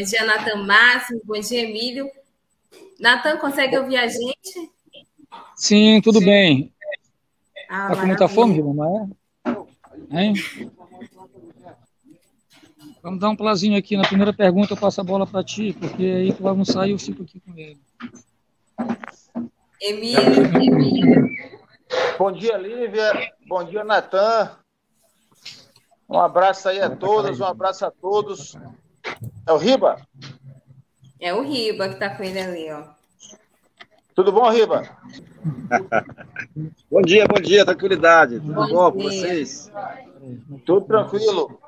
Bom 0.00 0.06
dia, 0.06 0.24
Natan 0.24 0.64
Máximo. 0.64 1.20
Bom 1.26 1.38
dia, 1.38 1.60
Emílio. 1.60 2.10
Natan, 2.98 3.36
consegue 3.36 3.76
ouvir 3.76 3.98
a 3.98 4.08
gente? 4.08 4.72
Sim, 5.54 6.00
tudo 6.00 6.20
Sim. 6.20 6.24
bem. 6.24 6.72
Ah, 7.68 7.88
tá 7.88 8.00
com 8.00 8.06
muita 8.06 8.26
fome, 8.26 8.54
Vilma? 8.54 9.10
É? 9.44 10.22
Hein? 10.22 10.34
Vamos 13.02 13.20
dar 13.20 13.28
um 13.28 13.36
plazinho 13.36 13.76
aqui. 13.76 13.94
Na 13.94 14.08
primeira 14.08 14.32
pergunta 14.32 14.72
eu 14.72 14.76
passo 14.78 15.02
a 15.02 15.04
bola 15.04 15.26
para 15.26 15.44
ti, 15.44 15.76
porque 15.78 16.02
aí 16.02 16.32
tu 16.32 16.44
vai 16.44 16.52
almoçar 16.52 16.88
e 16.88 16.92
eu 16.92 16.98
fico 16.98 17.22
aqui 17.22 17.38
com 17.38 17.52
ele. 17.58 17.78
Emílio, 19.82 20.44
Emílio. 20.46 21.28
Bom 22.18 22.32
dia, 22.32 22.56
Lívia. 22.56 23.34
Bom 23.46 23.62
dia, 23.64 23.84
Natan. 23.84 24.56
Um 26.08 26.18
abraço 26.18 26.70
aí 26.70 26.80
a 26.80 26.88
todas, 26.88 27.38
um 27.38 27.44
abraço 27.44 27.84
a 27.84 27.90
todos. 27.90 28.56
É 29.46 29.52
o 29.52 29.56
Riba? 29.56 30.00
É 31.20 31.34
o 31.34 31.42
Riba 31.42 31.88
que 31.88 31.94
está 31.94 32.10
com 32.10 32.22
ele 32.22 32.40
ali, 32.40 32.70
ó. 32.70 32.84
Tudo 34.14 34.32
bom, 34.32 34.48
Riba? 34.50 34.82
bom 36.90 37.02
dia, 37.02 37.26
bom 37.26 37.40
dia, 37.40 37.64
tranquilidade. 37.64 38.40
Tudo 38.40 38.54
bom, 38.54 38.68
bom 38.68 38.92
com 38.92 39.02
vocês? 39.02 39.70
Tudo 40.64 40.86
tranquilo. 40.86 41.60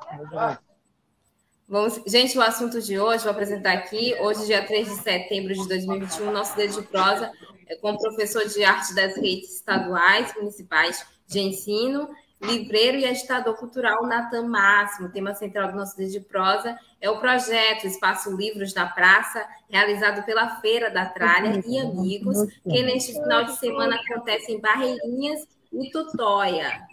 Vamos, 1.68 2.02
gente, 2.06 2.36
o 2.36 2.42
assunto 2.42 2.82
de 2.82 2.98
hoje, 2.98 3.24
vou 3.24 3.32
apresentar 3.32 3.72
aqui. 3.72 4.14
Hoje, 4.20 4.46
dia 4.46 4.66
3 4.66 4.88
de 4.88 4.96
setembro 4.96 5.54
de 5.54 5.66
2021, 5.66 6.30
nosso 6.30 6.54
dedo 6.56 6.80
de 6.80 6.86
prosa 6.88 7.32
é 7.66 7.76
com 7.76 7.92
o 7.92 7.98
professor 7.98 8.46
de 8.46 8.62
arte 8.62 8.94
das 8.94 9.16
redes 9.16 9.54
estaduais, 9.56 10.34
municipais 10.36 11.06
de 11.26 11.40
ensino 11.40 12.08
livreiro 12.42 12.98
e 12.98 13.06
agitador 13.06 13.54
cultural 13.54 14.04
Natan 14.04 14.48
Máximo. 14.48 15.08
O 15.08 15.12
tema 15.12 15.34
central 15.34 15.70
do 15.70 15.76
nosso 15.76 15.96
dia 15.96 16.08
de 16.08 16.20
prosa 16.20 16.76
é 17.00 17.08
o 17.08 17.20
projeto 17.20 17.86
Espaço 17.86 18.34
Livros 18.34 18.72
da 18.72 18.86
Praça, 18.86 19.46
realizado 19.70 20.24
pela 20.24 20.60
Feira 20.60 20.90
da 20.90 21.06
Tralha 21.06 21.62
e 21.66 21.78
Amigos, 21.78 22.38
que 22.62 22.82
neste 22.82 23.12
final 23.12 23.44
de 23.44 23.56
semana 23.56 23.96
acontece 23.96 24.52
em 24.52 24.60
Barreirinhas 24.60 25.46
e 25.72 25.90
Tutóia. 25.90 26.86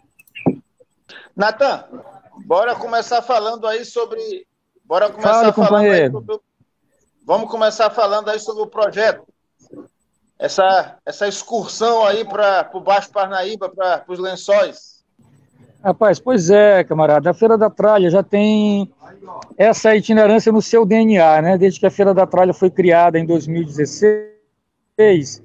Natan, 1.35 1.85
bora 2.45 2.75
começar 2.75 3.21
falando 3.21 3.67
aí 3.67 3.83
sobre. 3.83 4.47
Bora 4.85 5.09
começar 5.09 5.29
Fala, 5.29 5.53
falando 5.53 5.69
companheiro. 5.69 6.11
Sobre... 6.11 6.39
Vamos 7.25 7.51
começar 7.51 7.89
falando 7.89 8.29
aí 8.29 8.39
sobre 8.39 8.63
o 8.63 8.67
projeto. 8.67 9.27
Essa, 10.37 10.97
essa 11.05 11.27
excursão 11.27 12.05
aí 12.05 12.23
para 12.23 12.69
o 12.73 12.79
Baixo 12.79 13.11
Parnaíba, 13.11 13.69
para 13.69 14.05
os 14.07 14.19
lençóis. 14.19 14.98
Rapaz, 15.83 16.19
pois 16.19 16.49
é, 16.49 16.83
camarada. 16.83 17.29
A 17.29 17.33
Feira 17.33 17.57
da 17.57 17.69
Tralha 17.69 18.09
já 18.09 18.21
tem 18.21 18.91
essa 19.57 19.95
itinerância 19.95 20.51
no 20.51 20.61
seu 20.61 20.85
DNA, 20.85 21.41
né? 21.41 21.57
Desde 21.57 21.79
que 21.79 21.85
a 21.85 21.91
Feira 21.91 22.13
da 22.13 22.27
Tralha 22.27 22.53
foi 22.53 22.69
criada 22.69 23.17
em 23.17 23.25
2016, 23.25 25.41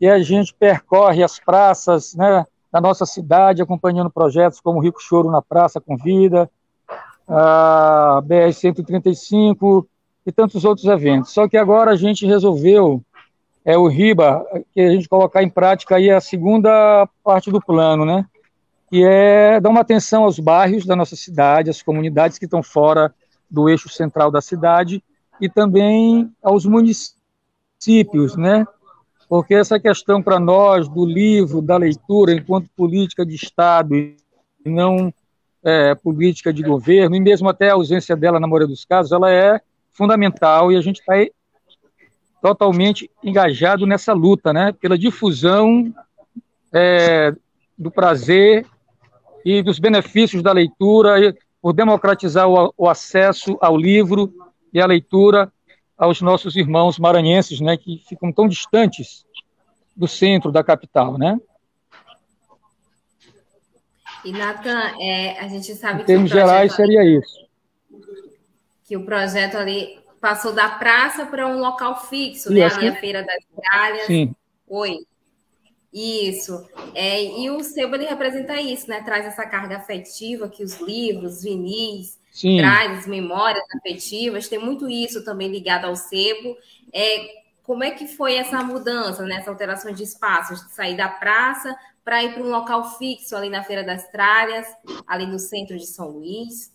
e 0.00 0.08
a 0.08 0.18
gente 0.18 0.52
percorre 0.54 1.22
as 1.22 1.38
praças, 1.38 2.14
né, 2.14 2.44
da 2.72 2.80
nossa 2.80 3.06
cidade, 3.06 3.62
acompanhando 3.62 4.10
projetos 4.10 4.60
como 4.60 4.78
o 4.78 4.82
Rico 4.82 5.00
Choro 5.00 5.30
na 5.30 5.40
Praça 5.40 5.80
Convida, 5.80 6.50
a 7.28 8.20
BR 8.24 8.52
135 8.52 9.86
e 10.26 10.32
tantos 10.32 10.64
outros 10.64 10.86
eventos. 10.86 11.32
Só 11.32 11.48
que 11.48 11.56
agora 11.56 11.92
a 11.92 11.96
gente 11.96 12.26
resolveu 12.26 13.00
é 13.64 13.76
o 13.76 13.86
RIBA, 13.86 14.44
que 14.72 14.80
a 14.80 14.90
gente 14.90 15.08
colocar 15.08 15.42
em 15.42 15.50
prática 15.50 15.96
aí 15.96 16.10
a 16.10 16.20
segunda 16.20 17.08
parte 17.22 17.50
do 17.50 17.60
plano, 17.60 18.04
né? 18.04 18.24
Que 18.88 19.04
é 19.04 19.60
dar 19.60 19.68
uma 19.68 19.80
atenção 19.80 20.24
aos 20.24 20.38
bairros 20.38 20.86
da 20.86 20.96
nossa 20.96 21.14
cidade, 21.14 21.70
às 21.70 21.82
comunidades 21.82 22.38
que 22.38 22.46
estão 22.46 22.62
fora 22.62 23.14
do 23.50 23.68
eixo 23.68 23.88
central 23.88 24.30
da 24.30 24.40
cidade 24.40 25.02
e 25.40 25.48
também 25.48 26.30
aos 26.42 26.64
municípios, 26.64 28.36
né? 28.36 28.66
Porque 29.28 29.54
essa 29.54 29.78
questão 29.78 30.22
para 30.22 30.40
nós 30.40 30.88
do 30.88 31.04
livro, 31.04 31.60
da 31.60 31.76
leitura, 31.76 32.32
enquanto 32.32 32.70
política 32.74 33.26
de 33.26 33.34
Estado 33.34 33.94
e 33.94 34.16
não 34.64 35.12
é, 35.62 35.94
política 35.94 36.52
de 36.52 36.62
governo, 36.62 37.14
e 37.14 37.20
mesmo 37.20 37.48
até 37.48 37.70
a 37.70 37.74
ausência 37.74 38.16
dela 38.16 38.40
na 38.40 38.46
maioria 38.46 38.66
dos 38.66 38.86
casos, 38.86 39.12
ela 39.12 39.30
é 39.30 39.60
fundamental 39.90 40.72
e 40.72 40.76
a 40.76 40.80
gente 40.80 41.00
está 41.00 41.12
totalmente 42.40 43.10
engajado 43.22 43.86
nessa 43.86 44.14
luta, 44.14 44.52
né? 44.52 44.72
Pela 44.72 44.96
difusão 44.96 45.92
é, 46.72 47.34
do 47.76 47.90
prazer 47.90 48.64
e 49.44 49.62
dos 49.62 49.78
benefícios 49.78 50.42
da 50.42 50.52
leitura, 50.52 51.34
por 51.60 51.72
democratizar 51.72 52.48
o, 52.48 52.72
o 52.76 52.88
acesso 52.88 53.56
ao 53.60 53.76
livro 53.76 54.32
e 54.72 54.80
à 54.80 54.86
leitura 54.86 55.52
aos 55.96 56.20
nossos 56.20 56.54
irmãos 56.54 56.98
maranhenses, 56.98 57.60
né, 57.60 57.76
que 57.76 58.02
ficam 58.08 58.32
tão 58.32 58.46
distantes 58.46 59.26
do 59.96 60.06
centro 60.06 60.52
da 60.52 60.62
capital, 60.62 61.18
né? 61.18 61.38
E 64.24 64.32
Natan, 64.32 64.92
é, 65.00 65.40
a 65.40 65.48
gente 65.48 65.74
sabe 65.74 65.96
em 65.96 66.00
que 66.00 66.06
termos 66.06 66.30
gerais 66.30 66.72
seria 66.74 67.04
isso. 67.04 67.46
Que 68.84 68.96
o 68.96 69.04
projeto 69.04 69.56
ali 69.56 69.98
passou 70.20 70.52
da 70.52 70.68
praça 70.68 71.26
para 71.26 71.48
um 71.48 71.58
local 71.58 72.00
fixo, 72.00 72.52
né? 72.52 72.64
Ali 72.64 72.88
a 72.88 72.94
Feira 72.96 73.24
das 73.24 73.44
Tralhas. 73.56 74.06
Sim. 74.06 74.34
Oi. 74.68 74.98
Isso. 75.92 76.66
É, 76.94 77.22
e 77.40 77.50
o 77.50 77.62
sebo 77.62 77.94
ele 77.94 78.04
representa 78.04 78.60
isso, 78.60 78.88
né? 78.88 79.02
Traz 79.02 79.24
essa 79.24 79.46
carga 79.46 79.76
afetiva 79.76 80.48
que 80.48 80.62
os 80.62 80.78
livros, 80.80 81.42
vinis, 81.42 82.18
Sim. 82.30 82.58
traz 82.58 83.06
memórias 83.06 83.64
afetivas. 83.76 84.48
Tem 84.48 84.58
muito 84.58 84.88
isso 84.88 85.24
também 85.24 85.48
ligado 85.48 85.86
ao 85.86 85.96
sebo. 85.96 86.56
É, 86.92 87.38
como 87.62 87.84
é 87.84 87.90
que 87.90 88.06
foi 88.06 88.34
essa 88.34 88.62
mudança, 88.62 89.22
né? 89.24 89.36
essa 89.36 89.50
alteração 89.50 89.92
de 89.92 90.02
espaços, 90.02 90.64
de 90.64 90.72
sair 90.72 90.96
da 90.96 91.08
praça 91.08 91.76
para 92.04 92.24
ir 92.24 92.32
para 92.32 92.42
um 92.42 92.48
local 92.48 92.96
fixo 92.96 93.36
ali 93.36 93.50
na 93.50 93.62
Feira 93.62 93.84
das 93.84 94.10
Tralhas, 94.10 94.66
ali 95.06 95.26
no 95.26 95.38
centro 95.38 95.76
de 95.76 95.86
São 95.86 96.08
Luís? 96.08 96.72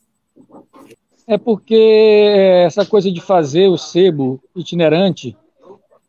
É 1.26 1.38
porque 1.38 2.64
essa 2.66 2.86
coisa 2.86 3.12
de 3.12 3.22
fazer 3.22 3.68
o 3.68 3.78
sebo 3.78 4.44
itinerante 4.56 5.36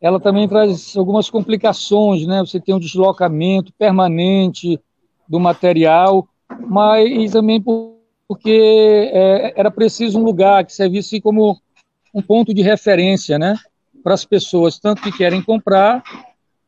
ela 0.04 0.20
também 0.20 0.46
traz 0.46 0.94
algumas 0.98 1.30
complicações, 1.30 2.26
né? 2.26 2.40
Você 2.40 2.60
tem 2.60 2.74
um 2.74 2.78
deslocamento 2.78 3.72
permanente 3.72 4.78
do 5.26 5.40
material, 5.40 6.28
mas 6.68 7.32
também 7.32 7.58
porque 8.28 9.10
é, 9.10 9.58
era 9.58 9.70
preciso 9.70 10.18
um 10.18 10.22
lugar 10.22 10.62
que 10.66 10.74
servisse 10.74 11.22
como 11.22 11.58
um 12.14 12.20
ponto 12.20 12.52
de 12.52 12.60
referência, 12.60 13.38
né? 13.38 13.56
Para 14.02 14.12
as 14.12 14.26
pessoas, 14.26 14.78
tanto 14.78 15.00
que 15.00 15.10
querem 15.10 15.40
comprar, 15.40 16.02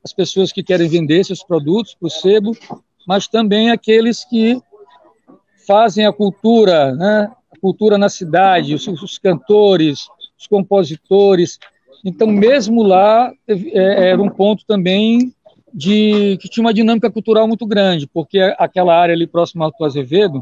as 0.02 0.14
pessoas 0.14 0.50
que 0.50 0.62
querem 0.62 0.88
vender 0.88 1.22
seus 1.22 1.42
produtos 1.42 1.94
para 1.94 2.06
o 2.06 2.10
sebo, 2.10 2.52
mas 3.06 3.28
também 3.28 3.70
aqueles 3.70 4.24
que 4.24 4.58
fazem 5.66 6.06
a 6.06 6.12
cultura, 6.12 6.94
né? 6.94 7.30
A 7.54 7.60
cultura 7.60 7.98
na 7.98 8.08
cidade, 8.08 8.74
os, 8.74 8.86
os 8.86 9.18
cantores, 9.18 10.08
os 10.38 10.46
compositores, 10.46 11.58
então, 12.08 12.28
mesmo 12.28 12.84
lá, 12.84 13.32
é, 13.48 14.10
era 14.10 14.22
um 14.22 14.28
ponto 14.28 14.64
também 14.64 15.34
de 15.74 16.38
que 16.40 16.48
tinha 16.48 16.64
uma 16.64 16.72
dinâmica 16.72 17.10
cultural 17.10 17.48
muito 17.48 17.66
grande, 17.66 18.06
porque 18.06 18.38
aquela 18.58 18.96
área 18.96 19.12
ali 19.12 19.26
próxima 19.26 19.64
ao 19.64 19.84
Azevedo, 19.84 20.40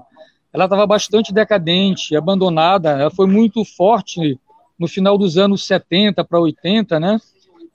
ela 0.52 0.64
estava 0.64 0.86
bastante 0.86 1.32
decadente, 1.32 2.14
abandonada, 2.14 2.90
ela 2.90 3.10
foi 3.10 3.26
muito 3.26 3.64
forte 3.64 4.38
no 4.78 4.86
final 4.86 5.16
dos 5.16 5.38
anos 5.38 5.66
70 5.66 6.22
para 6.22 6.38
80, 6.38 7.00
né? 7.00 7.18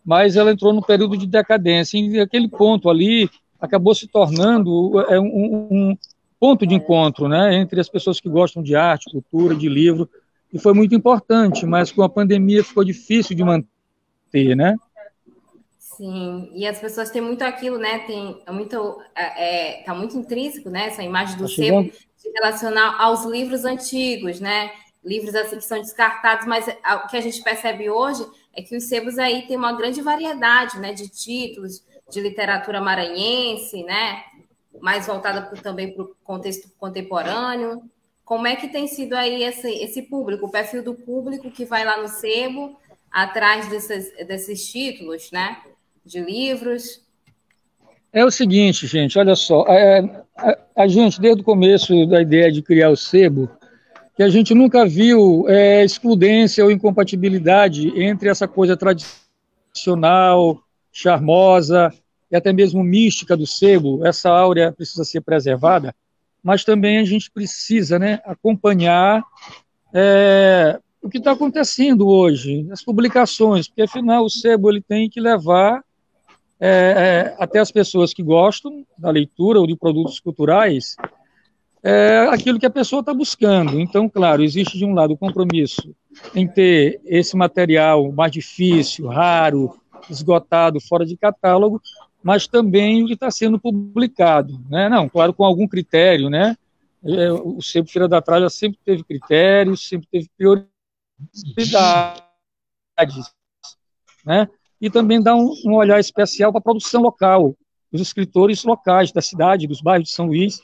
Mas 0.05 0.35
ela 0.35 0.51
entrou 0.51 0.71
no 0.71 0.85
período 0.85 1.17
de 1.17 1.25
decadência. 1.25 1.97
E 1.97 2.19
aquele 2.19 2.47
ponto 2.47 2.91
ali 2.91 3.27
acabou 3.59 3.95
se 3.95 4.07
tornando 4.07 4.99
é, 5.09 5.19
um, 5.19 5.67
um 5.71 5.97
ponto 6.39 6.67
de 6.67 6.75
encontro, 6.75 7.27
né? 7.27 7.55
Entre 7.55 7.81
as 7.81 7.89
pessoas 7.89 8.19
que 8.19 8.29
gostam 8.29 8.61
de 8.61 8.75
arte, 8.75 9.11
cultura, 9.11 9.55
de 9.55 9.67
livro, 9.67 10.07
e 10.53 10.59
foi 10.59 10.75
muito 10.75 10.93
importante, 10.93 11.65
mas 11.65 11.91
com 11.91 12.03
a 12.03 12.09
pandemia 12.09 12.63
ficou 12.63 12.83
difícil 12.83 13.35
de 13.35 13.43
manter 13.43 13.78
ter, 14.31 14.55
né? 14.55 14.75
Sim, 15.77 16.49
e 16.53 16.65
as 16.65 16.79
pessoas 16.79 17.09
têm 17.09 17.21
muito 17.21 17.41
aquilo, 17.41 17.77
né? 17.77 17.99
Tem 17.99 18.41
é 18.45 18.51
muito, 18.51 19.01
é, 19.13 19.79
é 19.79 19.83
tá 19.83 19.93
muito 19.93 20.17
intrínseco, 20.17 20.69
né? 20.69 20.87
Essa 20.87 21.03
imagem 21.03 21.37
do 21.37 21.43
tá 21.43 21.55
sebo 21.55 21.83
de 21.83 22.29
relacionar 22.35 23.01
aos 23.01 23.25
livros 23.25 23.65
antigos, 23.65 24.39
né? 24.39 24.71
Livros 25.03 25.35
assim 25.35 25.57
que 25.57 25.65
são 25.65 25.77
descartados, 25.77 26.45
mas 26.45 26.67
o 26.67 27.07
que 27.07 27.17
a 27.17 27.21
gente 27.21 27.41
percebe 27.43 27.89
hoje 27.89 28.25
é 28.53 28.61
que 28.61 28.75
os 28.75 28.85
sebos 28.85 29.17
aí 29.19 29.45
têm 29.47 29.57
uma 29.57 29.73
grande 29.73 30.01
variedade, 30.01 30.79
né, 30.79 30.93
de 30.93 31.07
títulos 31.07 31.83
de 32.09 32.21
literatura 32.21 32.81
maranhense, 32.81 33.83
né? 33.83 34.23
Mais 34.81 35.05
voltada 35.05 35.41
também 35.61 35.93
para 35.93 36.03
o 36.03 36.15
contexto 36.23 36.69
contemporâneo. 36.77 37.83
Como 38.23 38.47
é 38.47 38.55
que 38.55 38.67
tem 38.67 38.87
sido 38.87 39.13
aí 39.13 39.43
esse, 39.43 39.69
esse 39.69 40.03
público, 40.03 40.45
o 40.45 40.51
perfil 40.51 40.83
do 40.83 40.93
público 40.93 41.51
que 41.51 41.65
vai 41.65 41.83
lá 41.83 42.01
no 42.01 42.07
sebo 42.07 42.77
atrás 43.11 43.67
desses, 43.67 44.11
desses 44.27 44.71
títulos, 44.71 45.31
né? 45.31 45.57
De 46.05 46.19
livros. 46.19 47.01
É 48.11 48.25
o 48.25 48.31
seguinte, 48.31 48.87
gente, 48.87 49.17
olha 49.19 49.35
só. 49.35 49.65
É, 49.67 50.23
a, 50.37 50.57
a, 50.83 50.87
gente, 50.87 51.21
desde 51.21 51.41
o 51.41 51.45
começo 51.45 52.05
da 52.07 52.21
ideia 52.21 52.51
de 52.51 52.61
criar 52.61 52.89
o 52.89 52.97
sebo, 52.97 53.49
que 54.15 54.23
a 54.23 54.29
gente 54.29 54.53
nunca 54.53 54.85
viu 54.85 55.45
é, 55.47 55.83
excludência 55.83 56.63
ou 56.63 56.71
incompatibilidade 56.71 58.01
entre 58.01 58.29
essa 58.29 58.47
coisa 58.47 58.75
tradicional, 58.75 60.61
charmosa 60.91 61.93
e 62.31 62.35
até 62.35 62.51
mesmo 62.51 62.83
mística 62.83 63.37
do 63.37 63.45
sebo. 63.45 64.05
Essa 64.05 64.29
áurea 64.29 64.71
precisa 64.71 65.03
ser 65.03 65.21
preservada 65.21 65.93
mas 66.43 66.63
também 66.63 66.97
a 66.97 67.03
gente 67.03 67.29
precisa 67.31 67.99
né, 67.99 68.19
acompanhar 68.25 69.23
é, 69.93 70.79
o 71.01 71.09
que 71.09 71.17
está 71.17 71.31
acontecendo 71.31 72.07
hoje, 72.07 72.67
as 72.71 72.83
publicações, 72.83 73.67
porque 73.67 73.83
afinal 73.83 74.25
o 74.25 74.29
sebo 74.29 74.69
ele 74.69 74.81
tem 74.81 75.09
que 75.09 75.19
levar 75.19 75.83
é, 76.59 76.67
é, 76.69 77.35
até 77.39 77.59
as 77.59 77.71
pessoas 77.71 78.13
que 78.13 78.21
gostam 78.21 78.85
da 78.97 79.09
leitura 79.09 79.59
ou 79.59 79.67
de 79.67 79.77
produtos 79.77 80.19
culturais 80.19 80.97
é, 81.81 82.27
aquilo 82.29 82.59
que 82.59 82.65
a 82.65 82.69
pessoa 82.69 82.99
está 82.99 83.13
buscando. 83.13 83.79
Então, 83.79 84.09
claro, 84.09 84.43
existe 84.43 84.77
de 84.77 84.85
um 84.85 84.93
lado 84.93 85.13
o 85.13 85.17
compromisso 85.17 85.95
em 86.35 86.47
ter 86.47 86.99
esse 87.05 87.35
material 87.37 88.11
mais 88.11 88.31
difícil, 88.31 89.07
raro, 89.07 89.73
esgotado, 90.09 90.79
fora 90.81 91.05
de 91.05 91.15
catálogo, 91.15 91.81
mas 92.21 92.47
também 92.47 93.03
o 93.03 93.07
que 93.07 93.13
está 93.13 93.31
sendo 93.31 93.59
publicado. 93.59 94.59
Né? 94.69 94.89
Não, 94.89 95.07
claro, 95.07 95.33
com 95.33 95.45
algum 95.45 95.67
critério, 95.67 96.29
né? 96.29 96.55
É, 97.01 97.31
o 97.31 97.61
Sebo 97.61 97.87
Feira 97.87 98.09
da 98.09 98.21
Tralha 98.21 98.49
sempre 98.49 98.77
teve 98.83 99.05
critérios, 99.05 99.87
sempre 99.87 100.05
teve 100.11 100.27
prioridades, 101.55 103.33
né? 104.25 104.47
E 104.81 104.89
também 104.89 105.21
dá 105.21 105.35
um, 105.35 105.53
um 105.65 105.75
olhar 105.75 105.99
especial 105.99 106.51
para 106.51 106.59
a 106.59 106.63
produção 106.63 107.01
local, 107.01 107.55
dos 107.91 108.01
escritores 108.01 108.63
locais 108.63 109.11
da 109.11 109.21
cidade, 109.21 109.67
dos 109.67 109.81
bairros 109.81 110.07
de 110.09 110.13
São 110.13 110.27
Luís. 110.27 110.61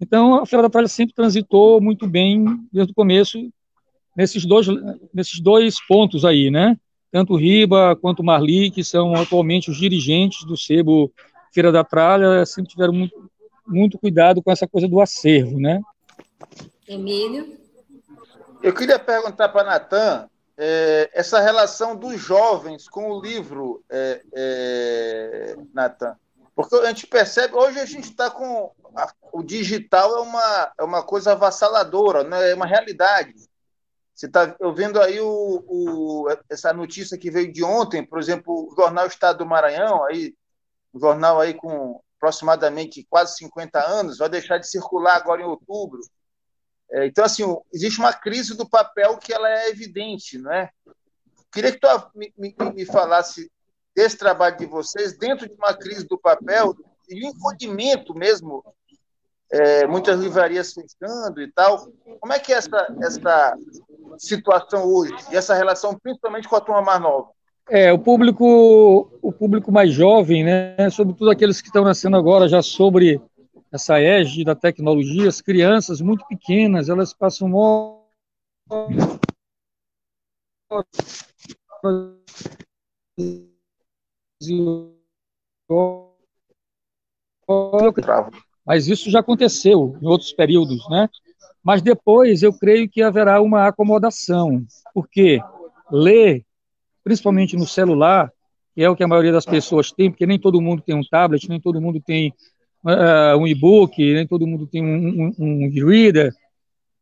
Então, 0.00 0.36
a 0.36 0.46
Feira 0.46 0.62
da 0.62 0.70
Tralha 0.70 0.88
sempre 0.88 1.14
transitou 1.14 1.80
muito 1.80 2.06
bem 2.06 2.44
desde 2.72 2.92
o 2.92 2.94
começo 2.94 3.38
nesses 4.16 4.44
dois, 4.44 4.66
nesses 5.12 5.40
dois 5.40 5.76
pontos 5.86 6.24
aí, 6.24 6.50
né? 6.50 6.76
tanto 7.10 7.36
Riba 7.36 7.96
quanto 7.96 8.22
Marli, 8.22 8.70
que 8.70 8.84
são 8.84 9.14
atualmente 9.14 9.70
os 9.70 9.78
dirigentes 9.78 10.44
do 10.44 10.56
Sebo 10.56 11.12
Feira 11.52 11.72
da 11.72 11.82
Tralha, 11.82 12.44
sempre 12.44 12.70
tiveram 12.70 12.92
muito, 12.92 13.30
muito 13.66 13.98
cuidado 13.98 14.42
com 14.42 14.50
essa 14.50 14.66
coisa 14.66 14.86
do 14.86 15.00
acervo, 15.00 15.58
né? 15.58 15.80
Emílio? 16.86 17.56
Eu 18.60 18.74
queria 18.74 18.98
perguntar 18.98 19.48
para 19.50 19.64
Natan 19.64 20.28
é, 20.56 21.08
essa 21.12 21.38
relação 21.38 21.94
dos 21.94 22.20
jovens 22.20 22.88
com 22.88 23.10
o 23.10 23.20
livro, 23.20 23.84
é, 23.88 24.22
é, 24.34 25.56
Natan. 25.72 26.16
Porque 26.54 26.74
a 26.74 26.88
gente 26.88 27.06
percebe, 27.06 27.54
hoje 27.54 27.78
a 27.78 27.86
gente 27.86 28.10
está 28.10 28.28
com. 28.30 28.72
A, 28.96 29.12
o 29.32 29.44
digital 29.44 30.16
é 30.16 30.20
uma, 30.20 30.72
é 30.78 30.82
uma 30.82 31.02
coisa 31.04 31.32
avassaladora, 31.32 32.24
né? 32.24 32.50
é 32.50 32.54
uma 32.54 32.66
realidade. 32.66 33.34
Você 34.12 34.26
está 34.26 34.56
ouvindo 34.58 35.00
aí 35.00 35.20
o, 35.20 35.64
o, 35.68 36.26
essa 36.50 36.72
notícia 36.72 37.16
que 37.16 37.30
veio 37.30 37.52
de 37.52 37.62
ontem, 37.62 38.04
por 38.04 38.18
exemplo, 38.18 38.68
o 38.68 38.74
jornal 38.74 39.06
Estado 39.06 39.38
do 39.38 39.46
Maranhão, 39.46 40.04
aí, 40.04 40.34
um 40.92 40.98
jornal 40.98 41.40
aí 41.40 41.54
com 41.54 42.00
aproximadamente 42.16 43.06
quase 43.08 43.36
50 43.36 43.78
anos, 43.78 44.18
vai 44.18 44.28
deixar 44.28 44.58
de 44.58 44.68
circular 44.68 45.14
agora 45.14 45.42
em 45.42 45.44
outubro. 45.44 46.00
É, 46.90 47.06
então, 47.06 47.24
assim, 47.24 47.44
existe 47.72 47.98
uma 47.98 48.12
crise 48.12 48.56
do 48.56 48.68
papel 48.68 49.18
que 49.18 49.32
ela 49.32 49.48
é 49.48 49.68
evidente, 49.68 50.38
não 50.38 50.52
é? 50.52 50.70
Queria 51.52 51.72
que 51.72 51.78
tu 51.78 51.88
me, 52.14 52.32
me, 52.36 52.54
me 52.74 52.84
falasse 52.84 53.50
desse 53.94 54.16
trabalho 54.16 54.56
de 54.56 54.66
vocês 54.66 55.16
dentro 55.16 55.48
de 55.48 55.54
uma 55.54 55.74
crise 55.74 56.06
do 56.06 56.18
papel 56.18 56.74
e 57.08 57.24
o 57.24 57.30
encolhimento 57.30 58.14
mesmo 58.14 58.62
é, 59.50 59.86
muitas 59.86 60.20
livrarias 60.20 60.72
fechando 60.72 61.40
e 61.40 61.50
tal. 61.52 61.88
Como 62.20 62.32
é 62.32 62.38
que 62.38 62.52
é 62.52 62.56
essa, 62.56 62.86
essa 63.02 63.54
situação 64.18 64.84
hoje 64.84 65.14
e 65.32 65.36
essa 65.36 65.54
relação 65.54 65.98
principalmente 65.98 66.48
com 66.48 66.56
a 66.56 66.60
turma 66.60 66.82
mais 66.82 67.00
nova? 67.00 67.28
É, 67.70 67.92
o 67.92 67.98
público, 67.98 69.10
o 69.20 69.32
público 69.32 69.70
mais 69.70 69.92
jovem, 69.92 70.42
né, 70.42 70.88
sobretudo 70.90 71.30
aqueles 71.30 71.60
que 71.60 71.68
estão 71.68 71.84
nascendo 71.84 72.16
agora 72.16 72.48
já 72.48 72.62
sobre 72.62 73.20
essa 73.72 74.00
égide 74.00 74.44
da 74.44 74.54
tecnologia, 74.54 75.28
as 75.28 75.40
crianças 75.40 76.00
muito 76.00 76.26
pequenas, 76.26 76.88
elas 76.88 77.12
passam 77.12 77.48
mas 88.64 88.86
isso 88.86 89.10
já 89.10 89.20
aconteceu 89.20 89.96
em 90.00 90.06
outros 90.06 90.32
períodos, 90.32 90.86
né? 90.90 91.08
Mas 91.62 91.82
depois 91.82 92.42
eu 92.42 92.52
creio 92.52 92.88
que 92.88 93.02
haverá 93.02 93.40
uma 93.40 93.66
acomodação, 93.66 94.64
porque 94.92 95.40
ler, 95.90 96.44
principalmente 97.02 97.56
no 97.56 97.66
celular, 97.66 98.30
que 98.74 98.82
é 98.84 98.90
o 98.90 98.94
que 98.94 99.02
a 99.02 99.08
maioria 99.08 99.32
das 99.32 99.46
pessoas 99.46 99.90
tem, 99.90 100.10
porque 100.10 100.26
nem 100.26 100.38
todo 100.38 100.60
mundo 100.60 100.82
tem 100.82 100.94
um 100.94 101.02
tablet, 101.02 101.48
nem 101.48 101.60
todo 101.60 101.80
mundo 101.80 102.00
tem 102.00 102.32
uh, 102.84 103.36
um 103.38 103.46
e-book, 103.46 103.96
nem 103.98 104.26
todo 104.26 104.46
mundo 104.46 104.66
tem 104.66 104.82
um, 104.82 105.24
um, 105.24 105.34
um 105.38 105.66
e-reader. 105.66 106.34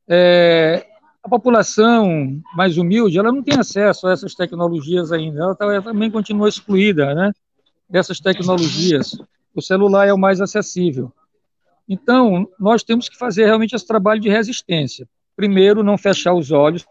É, 0.08 0.87
a 1.23 1.28
população 1.28 2.40
mais 2.55 2.78
humilde, 2.78 3.19
ela 3.19 3.32
não 3.32 3.43
tem 3.43 3.58
acesso 3.58 4.06
a 4.06 4.12
essas 4.12 4.34
tecnologias 4.34 5.11
ainda, 5.11 5.40
ela, 5.40 5.55
tá, 5.55 5.64
ela 5.64 5.82
também 5.82 6.11
continua 6.11 6.49
excluída, 6.49 7.14
né, 7.14 7.32
dessas 7.88 8.20
tecnologias. 8.20 9.19
O 9.55 9.61
celular 9.61 10.06
é 10.06 10.12
o 10.12 10.19
mais 10.19 10.40
acessível. 10.40 11.12
Então, 11.88 12.49
nós 12.58 12.82
temos 12.82 13.08
que 13.08 13.17
fazer 13.17 13.46
realmente 13.46 13.75
esse 13.75 13.87
trabalho 13.87 14.20
de 14.20 14.28
resistência. 14.28 15.08
Primeiro, 15.34 15.83
não 15.83 15.99
fechar 15.99 16.35
os 16.35 16.50
olhos 16.50 16.85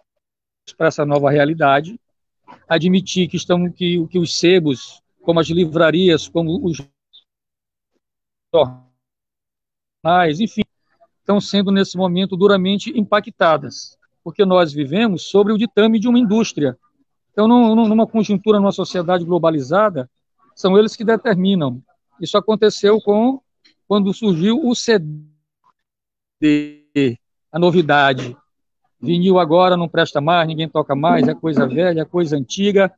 para 0.78 0.88
essa 0.88 1.06
nova 1.06 1.30
realidade, 1.30 2.00
admitir 2.68 3.28
que, 3.28 3.38
estão, 3.38 3.70
que, 3.70 4.06
que 4.08 4.20
os 4.20 4.38
sebos, 4.38 5.02
como 5.22 5.40
as 5.40 5.48
livrarias, 5.48 6.28
como 6.28 6.66
os 6.66 6.82
jornais, 10.04 10.40
enfim, 10.40 10.62
estão 11.20 11.42
sendo 11.42 11.72
nesse 11.72 11.98
momento 11.98 12.38
duramente 12.38 12.98
impactadas, 12.98 13.98
porque 14.24 14.46
nós 14.46 14.72
vivemos 14.72 15.24
sobre 15.24 15.52
o 15.52 15.58
ditame 15.58 16.00
de 16.00 16.08
uma 16.08 16.20
indústria. 16.20 16.78
Então, 17.32 17.48
numa 17.48 18.08
conjuntura, 18.08 18.60
numa 18.60 18.72
sociedade 18.72 19.26
globalizada, 19.26 20.10
são 20.56 20.78
eles 20.78 20.96
que 20.96 21.04
determinam. 21.04 21.82
Isso 22.22 22.38
aconteceu 22.38 23.02
com 23.02 23.42
quando 23.88 24.14
surgiu 24.14 24.66
o 24.66 24.74
CD, 24.74 25.26
a 27.52 27.60
novidade. 27.60 28.38
Vinil 29.02 29.38
agora 29.38 29.76
não 29.76 29.90
presta 29.90 30.22
mais, 30.22 30.48
ninguém 30.48 30.70
toca 30.70 30.96
mais, 30.96 31.28
é 31.28 31.36
coisa 31.36 31.68
velha, 31.68 32.02
é 32.02 32.06
coisa 32.06 32.38
antiga. 32.38 32.92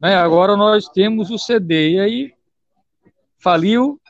Né? 0.00 0.16
Agora 0.16 0.56
nós 0.56 0.88
temos 0.88 1.30
o 1.30 1.38
CD. 1.38 1.92
E 1.92 2.00
aí 2.00 2.34
faliu, 3.38 4.00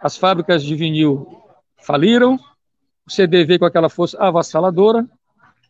as 0.00 0.16
fábricas 0.16 0.62
de 0.62 0.74
vinil 0.74 1.42
faliram, 1.78 2.38
o 3.06 3.10
CD 3.10 3.44
veio 3.44 3.58
com 3.58 3.64
aquela 3.64 3.88
força 3.88 4.18
avassaladora, 4.18 5.06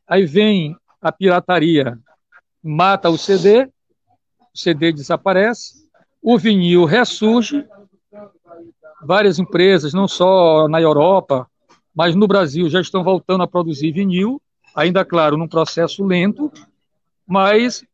aí 0.07 0.27
vem 0.27 0.77
a 1.01 1.13
pirataria, 1.13 1.99
mata 2.63 3.09
o 3.09 3.17
CD, 3.17 3.65
o 4.55 4.59
CD 4.59 4.93
desaparece, 4.93 5.89
o 6.21 6.37
vinil 6.37 6.85
ressurge, 6.85 7.65
várias 9.01 9.39
empresas, 9.39 9.95
não 9.95 10.09
só 10.09 10.69
na 10.69 10.81
Europa, 10.81 11.49
mas 11.95 12.15
no 12.15 12.27
Brasil, 12.27 12.69
já 12.69 12.81
estão 12.81 13.05
voltando 13.05 13.43
a 13.43 13.49
produzir 13.49 13.93
vinil, 13.93 14.43
ainda, 14.75 15.05
claro, 15.05 15.37
num 15.37 15.49
processo 15.49 16.05
lento, 16.05 16.53
mas 17.27 17.85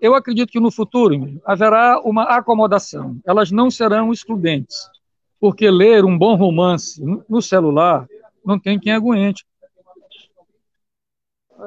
eu 0.00 0.14
acredito 0.14 0.50
que 0.50 0.60
no 0.60 0.70
futuro 0.70 1.40
haverá 1.44 2.00
uma 2.04 2.24
acomodação. 2.24 3.18
Elas 3.24 3.50
não 3.50 3.70
serão 3.70 4.12
excludentes, 4.12 4.88
porque 5.40 5.70
ler 5.70 6.04
um 6.04 6.16
bom 6.16 6.34
romance 6.34 7.02
no 7.28 7.40
celular 7.40 8.06
não 8.44 8.58
tem 8.58 8.78
quem 8.78 8.92
aguente. 8.92 9.44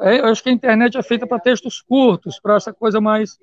É, 0.01 0.19
eu 0.19 0.25
acho 0.25 0.41
que 0.41 0.49
a 0.49 0.53
internet 0.53 0.97
é 0.97 1.03
feita 1.03 1.27
para 1.27 1.39
textos 1.39 1.81
curtos, 1.81 2.39
para 2.39 2.55
essa 2.55 2.73
coisa 2.73 3.01
mais. 3.01 3.37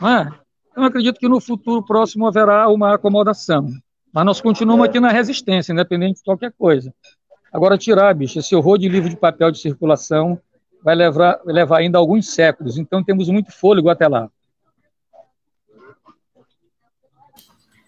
Não 0.00 0.08
é? 0.08 0.32
Eu 0.76 0.82
acredito 0.82 1.18
que 1.18 1.28
no 1.28 1.40
futuro 1.40 1.84
próximo 1.84 2.26
haverá 2.26 2.68
uma 2.68 2.94
acomodação. 2.94 3.70
Mas 4.12 4.24
nós 4.24 4.40
continuamos 4.40 4.86
aqui 4.86 5.00
na 5.00 5.10
resistência, 5.10 5.72
independente 5.72 6.18
de 6.18 6.24
qualquer 6.24 6.52
coisa. 6.52 6.92
Agora, 7.52 7.78
tirar, 7.78 8.14
bicho, 8.14 8.38
esse 8.38 8.54
horror 8.54 8.78
de 8.78 8.88
livro 8.88 9.08
de 9.08 9.16
papel 9.16 9.50
de 9.50 9.58
circulação 9.58 10.38
vai 10.82 10.94
levar, 10.94 11.40
vai 11.44 11.54
levar 11.54 11.78
ainda 11.78 11.98
alguns 11.98 12.28
séculos. 12.28 12.76
Então, 12.76 13.02
temos 13.02 13.28
muito 13.28 13.52
fôlego 13.52 13.88
até 13.88 14.06
lá. 14.06 14.28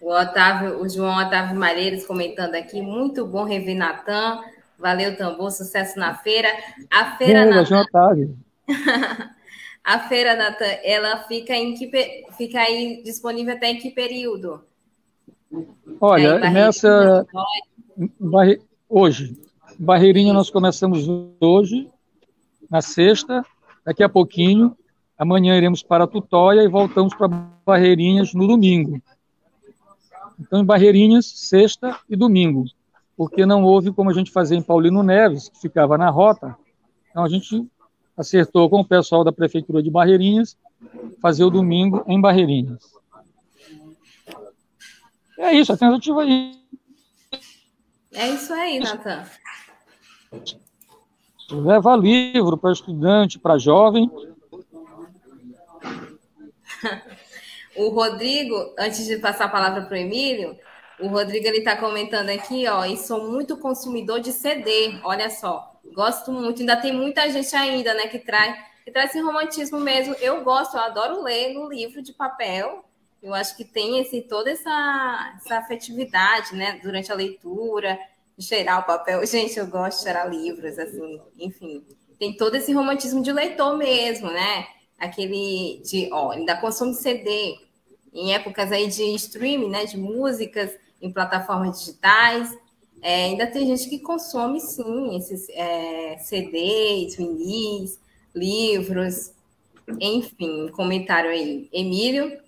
O, 0.07 0.09
Otávio, 0.09 0.81
o 0.81 0.87
João 0.87 1.17
Otávio 1.17 1.59
Malheiros 1.59 2.05
comentando 2.05 2.55
aqui, 2.55 2.81
muito 2.81 3.27
bom 3.27 3.43
rever 3.43 3.75
Natan. 3.75 4.39
Valeu, 4.79 5.17
Tambor, 5.17 5.51
sucesso 5.51 5.99
na 5.99 6.15
feira. 6.15 6.47
A 6.89 7.17
feira 7.17 7.43
Boa, 7.43 7.65
João 7.65 7.81
Otávio. 7.81 8.37
A 9.83 9.99
feira, 10.07 10.33
Natan, 10.33 10.65
ela 10.81 11.23
fica, 11.23 11.53
em 11.53 11.73
que, 11.73 11.91
fica 12.37 12.59
aí 12.59 13.01
disponível 13.03 13.53
até 13.53 13.67
em 13.67 13.79
que 13.79 13.91
período? 13.91 14.63
Olha, 15.99 16.35
é, 16.35 16.49
nessa. 16.51 17.25
Barre... 18.17 18.61
Hoje. 18.87 19.37
Barreirinha 19.77 20.33
nós 20.33 20.49
começamos 20.49 21.05
hoje, 21.41 21.89
na 22.71 22.81
sexta, 22.81 23.45
daqui 23.85 24.03
a 24.03 24.09
pouquinho. 24.09 24.73
Amanhã 25.17 25.57
iremos 25.57 25.83
para 25.83 26.07
Tutóia 26.07 26.63
e 26.63 26.69
voltamos 26.69 27.13
para 27.13 27.27
Barreirinhas 27.65 28.33
no 28.33 28.47
domingo. 28.47 29.01
Então, 30.39 30.61
em 30.61 30.65
Barreirinhas, 30.65 31.25
sexta 31.25 31.99
e 32.09 32.15
domingo. 32.15 32.65
Porque 33.15 33.45
não 33.45 33.63
houve 33.63 33.91
como 33.91 34.09
a 34.09 34.13
gente 34.13 34.31
fazer 34.31 34.55
em 34.55 34.61
Paulino 34.61 35.01
Neves, 35.01 35.49
que 35.49 35.59
ficava 35.59 35.97
na 35.97 36.09
rota. 36.09 36.55
Então, 37.09 37.23
a 37.23 37.29
gente 37.29 37.67
acertou 38.15 38.69
com 38.69 38.81
o 38.81 38.87
pessoal 38.87 39.23
da 39.23 39.31
Prefeitura 39.31 39.81
de 39.81 39.89
Barreirinhas 39.89 40.57
fazer 41.21 41.43
o 41.43 41.49
domingo 41.49 42.03
em 42.07 42.21
Barreirinhas. 42.21 42.79
É 45.39 45.53
isso, 45.53 45.71
a 45.71 45.77
tentativa 45.77 46.21
aí. 46.21 46.59
É 48.13 48.29
isso 48.29 48.53
aí, 48.53 48.79
Natan. 48.79 49.23
Leva 51.51 51.95
livro 51.95 52.57
para 52.57 52.71
estudante, 52.71 53.39
para 53.39 53.57
jovem. 53.57 54.09
o 57.77 57.89
Rodrigo, 57.89 58.73
antes 58.77 59.05
de 59.05 59.17
passar 59.17 59.45
a 59.45 59.49
palavra 59.49 59.83
para 59.83 59.93
o 59.93 59.97
Emílio, 59.97 60.57
o 60.99 61.07
Rodrigo 61.07 61.45
ele 61.47 61.59
está 61.59 61.77
comentando 61.77 62.29
aqui, 62.29 62.67
ó, 62.67 62.83
e 62.83 62.97
sou 62.97 63.29
muito 63.29 63.55
consumidor 63.57 64.19
de 64.19 64.31
CD, 64.31 64.99
olha 65.03 65.29
só. 65.29 65.79
Gosto 65.93 66.31
muito, 66.31 66.59
ainda 66.59 66.75
tem 66.75 66.91
muita 66.91 67.29
gente 67.29 67.55
ainda, 67.55 67.93
né, 67.93 68.07
que 68.07 68.19
traz, 68.19 68.57
que 68.83 68.91
traz 68.91 69.11
esse 69.11 69.21
romantismo 69.21 69.79
mesmo. 69.79 70.15
Eu 70.19 70.43
gosto, 70.43 70.75
eu 70.75 70.81
adoro 70.81 71.21
ler 71.21 71.53
no 71.53 71.69
livro 71.69 72.01
de 72.01 72.13
papel. 72.13 72.83
Eu 73.21 73.33
acho 73.33 73.55
que 73.55 73.63
tem 73.63 73.99
esse, 73.99 74.21
toda 74.21 74.49
essa, 74.49 75.37
essa 75.37 75.57
afetividade, 75.57 76.55
né, 76.55 76.79
durante 76.81 77.11
a 77.11 77.15
leitura, 77.15 77.97
cheirar 78.39 78.79
o 78.79 78.83
papel. 78.83 79.23
Gente, 79.25 79.57
eu 79.57 79.67
gosto 79.67 79.99
de 79.99 80.03
cheirar 80.03 80.29
livros, 80.29 80.79
assim, 80.79 81.21
enfim. 81.37 81.85
Tem 82.19 82.35
todo 82.35 82.55
esse 82.55 82.73
romantismo 82.73 83.21
de 83.21 83.31
leitor 83.31 83.77
mesmo, 83.77 84.31
né? 84.31 84.65
Aquele 84.97 85.79
de, 85.85 86.09
ó, 86.11 86.31
ainda 86.31 86.57
consome 86.57 86.95
CD 86.95 87.66
em 88.13 88.33
épocas 88.33 88.71
aí 88.71 88.87
de 88.87 89.03
streaming, 89.15 89.69
né, 89.69 89.85
de 89.85 89.97
músicas 89.97 90.71
em 91.01 91.11
plataformas 91.11 91.79
digitais. 91.79 92.57
É, 93.01 93.25
ainda 93.25 93.47
tem 93.47 93.67
gente 93.67 93.89
que 93.89 93.99
consome, 93.99 94.59
sim, 94.59 95.15
esses 95.17 95.47
é, 95.49 96.17
CDs, 96.17 97.15
vinis, 97.15 97.99
livros, 98.33 99.31
enfim, 99.99 100.67
comentário 100.69 101.29
aí. 101.29 101.69
Emílio? 101.71 102.39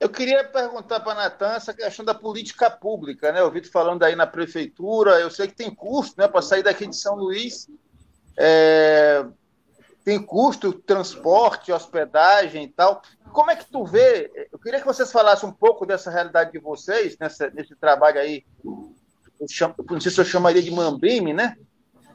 Eu 0.00 0.08
queria 0.08 0.44
perguntar 0.44 1.00
para 1.00 1.12
a 1.12 1.22
Natan 1.24 1.54
essa 1.54 1.74
questão 1.74 2.04
da 2.04 2.14
política 2.14 2.70
pública, 2.70 3.32
né? 3.32 3.40
Eu 3.40 3.50
vi 3.50 3.64
falando 3.64 4.04
aí 4.04 4.14
na 4.14 4.26
prefeitura, 4.26 5.18
eu 5.18 5.28
sei 5.28 5.48
que 5.48 5.56
tem 5.56 5.74
custo, 5.74 6.14
né, 6.20 6.28
para 6.28 6.40
sair 6.40 6.62
daqui 6.62 6.86
de 6.86 6.96
São 6.96 7.16
Luís. 7.16 7.68
É, 8.36 9.24
tem 10.08 10.22
custo, 10.22 10.72
transporte, 10.72 11.70
hospedagem 11.70 12.64
e 12.64 12.68
tal. 12.68 13.02
Como 13.30 13.50
é 13.50 13.56
que 13.56 13.70
tu 13.70 13.84
vê? 13.84 14.48
Eu 14.50 14.58
queria 14.58 14.80
que 14.80 14.86
vocês 14.86 15.12
falassem 15.12 15.46
um 15.46 15.52
pouco 15.52 15.84
dessa 15.84 16.10
realidade 16.10 16.50
de 16.50 16.58
vocês, 16.58 17.18
nessa, 17.20 17.50
nesse 17.50 17.76
trabalho 17.76 18.18
aí 18.18 18.42
chamo, 19.50 19.74
não 19.90 20.00
sei 20.00 20.10
se 20.10 20.18
eu 20.18 20.24
chamaria 20.24 20.62
de 20.62 20.70
mambime, 20.70 21.34
né? 21.34 21.58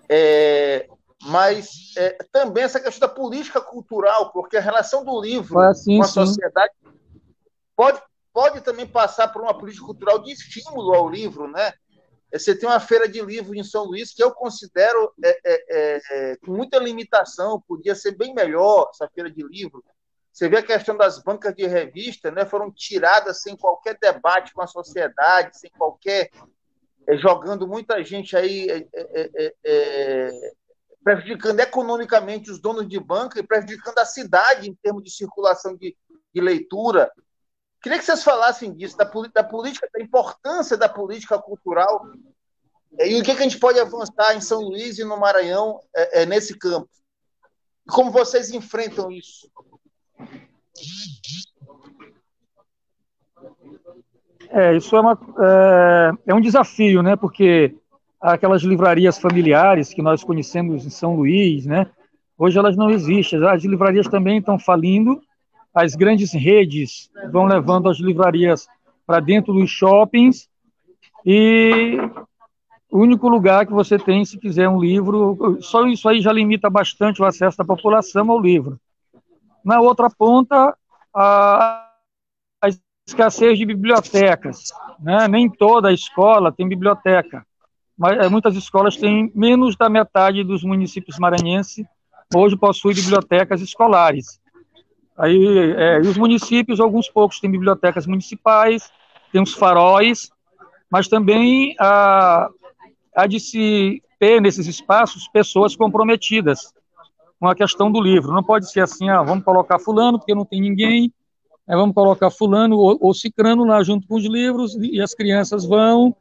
É, 0.10 0.90
mas 1.26 1.94
é, 1.96 2.18
também 2.32 2.64
essa 2.64 2.80
questão 2.80 3.08
da 3.08 3.14
política 3.14 3.62
cultural, 3.62 4.32
porque 4.32 4.58
a 4.58 4.62
relação 4.62 5.06
do 5.06 5.22
livro 5.22 5.60
assim, 5.60 5.98
com 5.98 6.04
a 6.04 6.08
sociedade 6.08 6.74
pode, 7.76 8.02
pode 8.34 8.62
também 8.62 8.88
passar 8.88 9.28
por 9.28 9.44
uma 9.44 9.56
política 9.56 9.86
cultural 9.86 10.18
de 10.18 10.32
estímulo 10.32 10.96
ao 10.96 11.08
livro, 11.08 11.48
né? 11.48 11.74
Você 12.34 12.56
tem 12.58 12.68
uma 12.68 12.80
feira 12.80 13.08
de 13.08 13.22
livro 13.22 13.54
em 13.54 13.64
São 13.64 13.86
Luís 13.86 14.12
que 14.12 14.24
eu 14.24 14.32
considero 14.32 15.14
é, 15.24 15.30
é, 15.30 15.66
é, 15.70 16.02
é 16.32 16.38
com 16.38 16.52
muita 16.52 16.80
limitação, 16.80 17.62
podia 17.68 17.94
ser 17.94 18.18
bem 18.18 18.34
melhor 18.34 18.90
essa 18.92 19.08
feira 19.08 19.30
de 19.30 19.44
livro. 19.44 19.84
Você 20.32 20.50
vê 20.50 20.58
a 20.58 20.64
questão 20.64 20.98
das 20.98 21.22
bancas 21.22 21.54
de 21.54 21.68
revista, 21.68 22.32
né? 22.32 22.44
Foram 22.44 22.72
tiradas 22.72 23.44
sem 23.44 23.56
qualquer 23.56 24.00
debate 24.02 24.52
com 24.52 24.64
a 24.64 24.68
sociedade, 24.68 25.60
sem 25.60 25.70
qualquer 25.70 26.32
é, 27.08 27.18
jogando 27.18 27.68
muita 27.68 28.04
gente 28.04 28.36
aí, 28.36 28.68
é, 28.70 28.88
é, 28.94 29.32
é, 29.36 29.54
é, 29.64 30.52
prejudicando 31.04 31.60
economicamente 31.60 32.50
os 32.50 32.60
donos 32.60 32.88
de 32.88 33.00
banca 33.00 33.40
e 33.40 33.44
prejudicando 33.46 34.00
a 34.00 34.06
cidade 34.06 34.70
em 34.70 34.74
termos 34.74 35.04
de 35.04 35.12
circulação 35.12 35.76
de, 35.76 35.96
de 36.34 36.42
leitura. 36.42 37.12
Queria 37.84 38.00
que 38.00 38.06
vocês 38.06 38.24
falassem 38.24 38.74
disso, 38.74 38.96
da, 38.98 39.04
da, 39.04 39.44
política, 39.44 39.90
da 39.94 40.02
importância 40.02 40.78
da 40.78 40.88
política 40.88 41.38
cultural 41.38 42.08
e 42.98 43.20
o 43.20 43.24
que, 43.24 43.36
que 43.36 43.42
a 43.42 43.44
gente 43.44 43.60
pode 43.60 43.78
avançar 43.78 44.36
em 44.36 44.40
São 44.42 44.62
Luís 44.62 44.98
e 44.98 45.04
no 45.04 45.20
Maranhão 45.20 45.82
nesse 46.28 46.58
campo. 46.58 46.88
Como 47.90 48.10
vocês 48.10 48.52
enfrentam 48.52 49.12
isso? 49.12 49.52
É, 54.50 54.78
isso 54.78 54.96
é, 54.96 55.02
uma, 55.02 55.20
é, 55.40 56.12
é, 56.28 56.34
um 56.34 56.40
desafio, 56.40 57.02
né? 57.02 57.16
Porque 57.18 57.76
aquelas 58.22 58.62
livrarias 58.62 59.18
familiares 59.18 59.94
que 59.94 60.02
nós 60.02 60.24
conhecemos 60.24 60.86
em 60.86 60.90
São 60.90 61.16
Luís, 61.16 61.66
né? 61.66 61.90
Hoje 62.38 62.58
elas 62.58 62.78
não 62.78 62.90
existem. 62.90 63.44
As 63.46 63.64
livrarias 63.64 64.08
também 64.08 64.38
estão 64.38 64.58
falindo. 64.58 65.22
As 65.74 65.96
grandes 65.96 66.32
redes 66.32 67.10
vão 67.32 67.46
levando 67.46 67.90
as 67.90 67.98
livrarias 67.98 68.68
para 69.06 69.20
dentro 69.20 69.54
dos 69.54 69.70
shoppings 69.70 70.48
e 71.26 71.98
o 72.92 73.00
único 73.00 73.28
lugar 73.28 73.66
que 73.66 73.74
você 73.74 73.98
tem, 73.98 74.24
se 74.24 74.38
quiser 74.38 74.70
um 74.70 74.80
livro, 74.80 75.58
só 75.62 75.86
isso 75.88 76.08
aí 76.08 76.22
já 76.22 76.32
limita 76.32 76.70
bastante 76.70 77.22
o 77.22 77.26
acesso 77.26 77.58
da 77.58 77.66
população 77.66 78.30
ao 78.30 78.40
livro. 78.40 78.80
Na 79.66 79.82
outra 79.82 80.10
ponta, 80.10 80.78
a, 81.16 81.90
escassez 83.08 83.58
de 83.58 83.66
bibliotecas. 83.66 84.72
Né? 85.00 85.28
Nem 85.28 85.50
toda 85.50 85.92
escola 85.92 86.52
tem 86.52 86.68
biblioteca, 86.68 87.46
mas 87.98 88.18
eh, 88.18 88.30
muitas 88.30 88.56
escolas 88.56 88.98
têm 88.98 89.32
menos 89.36 89.76
da 89.76 89.90
metade 89.90 90.44
dos 90.44 90.64
municípios 90.64 91.20
maranhenses 91.20 91.86
hoje 92.34 92.58
possuem 92.58 92.96
bibliotecas 92.96 93.62
escolares. 93.62 94.40
Aí, 95.18 95.74
é, 95.78 96.00
os 96.00 96.18
municípios, 96.18 96.80
alguns 96.80 97.10
poucos 97.10 97.40
têm 97.40 97.52
bibliotecas 97.52 98.08
municipais, 98.08 98.92
tem 99.32 99.42
os 99.42 99.54
faróis, 99.54 100.32
mas 100.90 101.08
também 101.08 101.76
há, 101.80 102.50
há 103.16 103.28
de 103.28 103.40
se 103.40 104.02
ter 104.20 104.42
nesses 104.42 104.68
espaços 104.68 105.28
pessoas 105.28 105.76
comprometidas 105.76 106.74
com 107.40 107.48
a 107.48 107.56
questão 107.56 107.92
do 107.92 108.02
livro. 108.02 108.32
Não 108.32 108.44
pode 108.44 108.72
ser 108.72 108.82
assim, 108.82 109.10
ah, 109.10 109.22
vamos 109.22 109.44
colocar 109.44 109.80
fulano 109.80 110.18
porque 110.18 110.34
não 110.34 110.46
tem 110.46 110.62
ninguém, 110.62 111.12
Aí 111.68 111.78
vamos 111.78 111.96
colocar 111.96 112.30
fulano 112.30 112.78
ou, 112.78 112.98
ou 113.00 113.14
cicrano 113.14 113.64
lá 113.64 113.82
junto 113.84 114.08
com 114.08 114.16
os 114.16 114.26
livros 114.26 114.76
e 114.76 115.02
as 115.02 115.14
crianças 115.14 115.66
vão. 115.66 116.16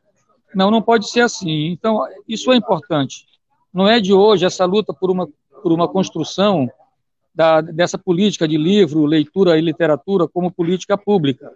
Não, 0.55 0.71
não 0.71 0.81
pode 0.81 1.11
ser 1.11 1.21
assim. 1.21 1.67
Então, 1.67 2.05
isso 2.29 2.53
é 2.53 2.57
importante. 2.57 3.27
Não 3.73 3.89
é 3.89 4.01
de 4.01 4.13
hoje 4.13 4.45
essa 4.45 4.65
luta 4.65 4.93
por 4.93 5.11
uma, 5.11 5.29
por 5.63 5.73
uma 5.73 5.89
construção 5.89 6.71
da, 7.35 7.61
dessa 7.61 7.99
política 7.99 8.47
de 8.47 8.57
livro, 8.57 9.07
leitura 9.07 9.59
e 9.59 9.61
literatura 9.61 10.29
como 10.29 10.51
política 10.51 10.97
pública. 10.97 11.51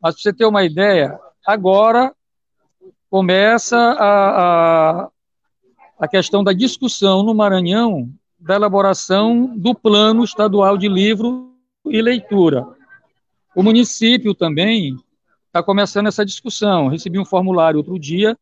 Mas 0.00 0.14
para 0.14 0.22
você 0.22 0.32
ter 0.32 0.46
uma 0.46 0.64
ideia, 0.64 1.18
agora 1.46 2.14
começa 3.10 3.76
a, 3.76 4.40
a, 5.02 5.08
a 5.98 6.08
questão 6.08 6.44
da 6.44 6.52
discussão 6.52 7.22
no 7.22 7.34
Maranhão 7.34 8.08
da 8.40 8.54
elaboração 8.54 9.54
do 9.54 9.74
plano 9.74 10.24
estadual 10.24 10.78
de 10.78 10.88
livro 10.88 11.52
e 11.84 12.00
leitura. 12.00 12.66
O 13.54 13.62
município 13.62 14.34
também 14.34 14.96
está 15.46 15.62
começando 15.62 16.06
essa 16.06 16.24
discussão. 16.24 16.88
Recebi 16.88 17.18
um 17.18 17.24
formulário 17.24 17.78
outro 17.78 17.98
dia, 17.98 18.38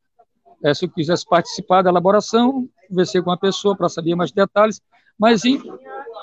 é, 0.62 0.72
se 0.72 0.84
eu 0.84 0.90
quisesse 0.90 1.26
participar 1.26 1.82
da 1.82 1.90
elaboração, 1.90 2.68
conversei 2.88 3.20
com 3.20 3.30
a 3.32 3.37
pessoa 3.37 3.76
para 3.76 3.88
saber 3.88 4.14
mais 4.14 4.30
detalhes, 4.30 4.80
mas 5.18 5.44
em, 5.44 5.60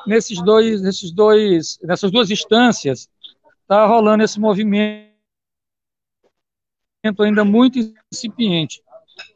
nesses 0.08 0.42
dois, 0.42 0.82
nesses 0.82 1.12
dois, 1.12 1.80
nessas 1.84 2.12
duas 2.12 2.30
instâncias 2.30 3.10
está 3.62 3.86
rolando 3.86 4.24
esse 4.24 4.40
movimento 4.40 5.12
ainda 7.20 7.44
muito 7.44 7.80
incipiente. 8.12 8.82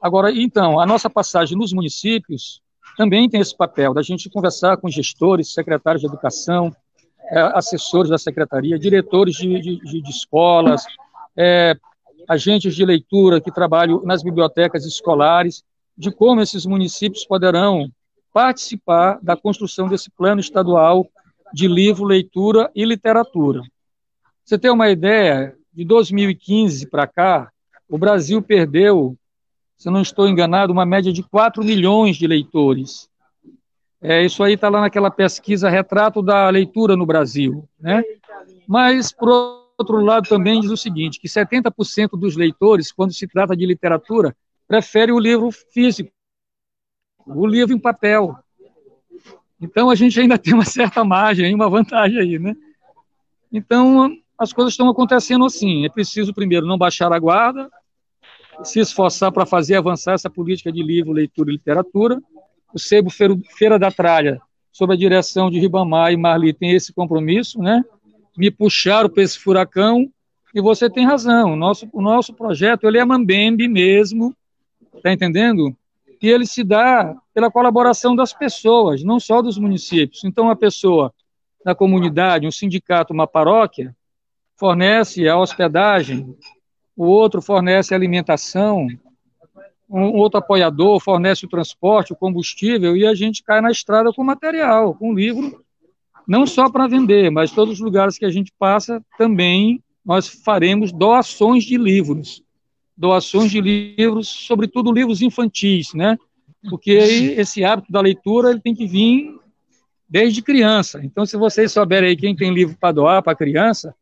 Agora, 0.01 0.31
então, 0.31 0.79
a 0.79 0.85
nossa 0.85 1.09
passagem 1.09 1.57
nos 1.57 1.73
municípios 1.73 2.61
também 2.97 3.29
tem 3.29 3.39
esse 3.39 3.55
papel 3.55 3.93
da 3.93 4.01
gente 4.01 4.29
conversar 4.29 4.77
com 4.77 4.89
gestores, 4.89 5.53
secretários 5.53 6.01
de 6.01 6.07
educação, 6.07 6.75
é, 7.31 7.39
assessores 7.55 8.09
da 8.09 8.17
secretaria, 8.17 8.79
diretores 8.79 9.35
de, 9.35 9.59
de, 9.59 10.01
de 10.01 10.09
escolas, 10.09 10.83
é, 11.37 11.77
agentes 12.27 12.75
de 12.75 12.83
leitura 12.85 13.39
que 13.39 13.51
trabalham 13.51 14.03
nas 14.03 14.21
bibliotecas 14.21 14.85
escolares, 14.85 15.63
de 15.97 16.11
como 16.11 16.41
esses 16.41 16.65
municípios 16.65 17.25
poderão 17.25 17.89
participar 18.33 19.19
da 19.21 19.35
construção 19.35 19.87
desse 19.87 20.09
plano 20.09 20.39
estadual 20.39 21.07
de 21.53 21.67
livro, 21.67 22.05
leitura 22.05 22.71
e 22.75 22.85
literatura. 22.85 23.61
Você 24.43 24.57
tem 24.57 24.71
uma 24.71 24.89
ideia, 24.89 25.55
de 25.73 25.85
2015 25.85 26.87
para 26.89 27.07
cá, 27.07 27.51
o 27.87 27.97
Brasil 27.97 28.41
perdeu, 28.41 29.15
se 29.77 29.89
não 29.89 30.01
estou 30.01 30.27
enganado, 30.27 30.73
uma 30.73 30.85
média 30.85 31.11
de 31.11 31.23
4 31.23 31.63
milhões 31.63 32.17
de 32.17 32.27
leitores. 32.27 33.09
É, 34.01 34.23
isso 34.23 34.43
aí 34.43 34.53
está 34.53 34.69
lá 34.69 34.81
naquela 34.81 35.11
pesquisa 35.11 35.69
Retrato 35.69 36.21
da 36.21 36.49
Leitura 36.49 36.95
no 36.95 37.05
Brasil. 37.05 37.67
Né? 37.79 38.01
Mas, 38.67 39.11
por 39.11 39.29
outro 39.77 39.99
lado, 39.99 40.27
também 40.27 40.61
diz 40.61 40.71
o 40.71 40.77
seguinte, 40.77 41.19
que 41.19 41.27
70% 41.27 42.11
dos 42.17 42.35
leitores, 42.35 42.91
quando 42.91 43.13
se 43.13 43.27
trata 43.27 43.55
de 43.55 43.65
literatura, 43.65 44.35
prefere 44.67 45.11
o 45.11 45.19
livro 45.19 45.49
físico, 45.51 46.11
o 47.29 47.47
livro 47.47 47.75
em 47.75 47.79
papel. 47.79 48.35
Então, 49.61 49.89
a 49.89 49.95
gente 49.95 50.19
ainda 50.19 50.37
tem 50.39 50.53
uma 50.53 50.65
certa 50.65 51.03
margem, 51.03 51.53
uma 51.53 51.69
vantagem 51.69 52.19
aí, 52.19 52.39
né? 52.39 52.55
Então, 53.51 54.15
as 54.37 54.53
coisas 54.53 54.73
estão 54.73 54.89
acontecendo 54.89 55.45
assim. 55.45 55.85
É 55.85 55.89
preciso, 55.89 56.33
primeiro, 56.33 56.65
não 56.65 56.77
baixar 56.77 57.11
a 57.11 57.19
guarda, 57.19 57.69
se 58.63 58.79
esforçar 58.79 59.31
para 59.31 59.45
fazer 59.45 59.75
avançar 59.75 60.13
essa 60.13 60.29
política 60.29 60.71
de 60.71 60.83
livro, 60.83 61.11
leitura 61.11 61.49
e 61.49 61.53
literatura. 61.53 62.21
O 62.73 62.79
Sebo 62.79 63.09
Feira 63.09 63.79
da 63.79 63.91
Tralha, 63.91 64.39
sob 64.71 64.93
a 64.93 64.97
direção 64.97 65.49
de 65.49 65.59
Ribamar 65.59 66.13
e 66.13 66.17
Marli, 66.17 66.53
tem 66.53 66.71
esse 66.71 66.93
compromisso, 66.93 67.59
né? 67.59 67.83
Me 68.37 68.51
puxaram 68.51 69.09
para 69.09 69.23
esse 69.23 69.39
furacão, 69.39 70.09
e 70.53 70.61
você 70.61 70.89
tem 70.89 71.05
razão. 71.05 71.53
O 71.53 71.55
nosso, 71.55 71.87
o 71.91 72.01
nosso 72.01 72.33
projeto 72.33 72.85
ele 72.85 72.97
é 72.97 73.05
mambembe 73.05 73.67
mesmo, 73.67 74.35
tá 75.01 75.11
entendendo? 75.11 75.75
E 76.21 76.27
ele 76.27 76.45
se 76.45 76.63
dá 76.63 77.15
pela 77.33 77.49
colaboração 77.49 78.15
das 78.15 78.33
pessoas, 78.33 79.03
não 79.03 79.19
só 79.19 79.41
dos 79.41 79.57
municípios. 79.57 80.23
Então, 80.23 80.49
a 80.49 80.55
pessoa 80.55 81.13
da 81.63 81.73
comunidade, 81.73 82.47
um 82.47 82.51
sindicato, 82.51 83.13
uma 83.13 83.27
paróquia, 83.27 83.95
fornece 84.57 85.27
a 85.27 85.37
hospedagem, 85.37 86.35
o 86.95 87.05
outro 87.05 87.41
fornece 87.41 87.93
a 87.93 87.97
alimentação, 87.97 88.87
um 89.89 90.17
outro 90.17 90.39
apoiador 90.39 90.99
fornece 90.99 91.45
o 91.45 91.49
transporte, 91.49 92.13
o 92.13 92.15
combustível, 92.15 92.95
e 92.95 93.07
a 93.07 93.15
gente 93.15 93.41
cai 93.41 93.61
na 93.61 93.71
estrada 93.71 94.11
com 94.13 94.23
material, 94.23 94.93
com 94.93 95.13
livro, 95.13 95.63
não 96.27 96.45
só 96.45 96.69
para 96.69 96.87
vender, 96.87 97.31
mas 97.31 97.51
todos 97.51 97.75
os 97.75 97.79
lugares 97.79 98.17
que 98.17 98.25
a 98.25 98.29
gente 98.29 98.53
passa 98.59 99.03
também 99.17 99.81
nós 100.05 100.27
faremos 100.27 100.91
doações 100.91 101.63
de 101.63 101.77
livros, 101.77 102.43
doações 102.99 103.49
de 103.49 103.61
livros, 103.61 104.27
sobretudo 104.27 104.91
livros 104.91 105.21
infantis, 105.21 105.93
né? 105.93 106.17
Porque 106.69 106.91
esse 106.91 107.63
hábito 107.63 107.89
da 107.89 108.01
leitura 108.01 108.51
ele 108.51 108.59
tem 108.59 108.75
que 108.75 108.85
vir 108.85 109.39
desde 110.07 110.41
criança. 110.41 110.99
Então, 111.01 111.25
se 111.25 111.37
vocês 111.37 111.71
souberem 111.71 112.09
aí 112.09 112.17
quem 112.17 112.35
tem 112.35 112.53
livro 112.53 112.75
para 112.77 112.91
doar 112.91 113.23
para 113.23 113.37
criança, 113.37 113.95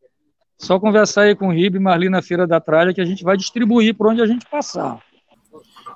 só 0.57 0.79
conversar 0.79 1.23
aí 1.23 1.35
com 1.35 1.49
o 1.49 1.53
Ribe 1.53 1.77
e 1.77 1.79
Marli 1.79 2.09
na 2.09 2.23
Feira 2.23 2.47
da 2.47 2.59
Tralha 2.59 2.91
que 2.91 3.01
a 3.01 3.05
gente 3.05 3.23
vai 3.23 3.37
distribuir 3.37 3.93
por 3.93 4.07
onde 4.07 4.23
a 4.23 4.25
gente 4.25 4.47
passar. 4.47 4.99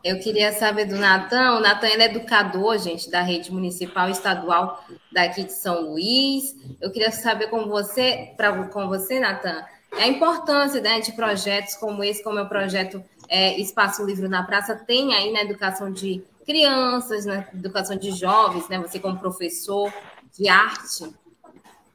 Eu 0.03 0.19
queria 0.19 0.51
saber 0.51 0.85
do 0.85 0.95
Natan. 0.95 1.57
O 1.57 1.59
Natan 1.59 1.87
é 1.87 2.05
educador, 2.05 2.77
gente, 2.77 3.09
da 3.09 3.21
rede 3.21 3.51
municipal 3.51 4.09
e 4.09 4.11
estadual 4.11 4.83
daqui 5.11 5.43
de 5.43 5.53
São 5.53 5.81
Luís. 5.89 6.55
Eu 6.79 6.91
queria 6.91 7.11
saber 7.11 7.47
com 7.47 7.65
você, 7.67 8.33
para 8.37 8.63
com 8.65 8.87
você, 8.87 9.19
Natan, 9.19 9.63
a 9.93 10.07
importância 10.07 10.81
né, 10.81 10.99
de 10.99 11.11
projetos 11.11 11.75
como 11.75 12.03
esse, 12.03 12.23
como 12.23 12.39
é 12.39 12.43
o 12.43 12.49
projeto 12.49 13.03
é, 13.29 13.59
Espaço 13.59 14.05
Livre 14.05 14.27
na 14.27 14.43
Praça, 14.43 14.75
tem 14.75 15.13
aí 15.13 15.31
na 15.31 15.41
educação 15.41 15.91
de 15.91 16.23
crianças, 16.45 17.25
na 17.25 17.45
educação 17.53 17.95
de 17.95 18.11
jovens, 18.11 18.67
né? 18.67 18.79
Você 18.79 18.99
como 18.99 19.17
professor 19.17 19.91
de 20.37 20.49
arte. 20.49 21.13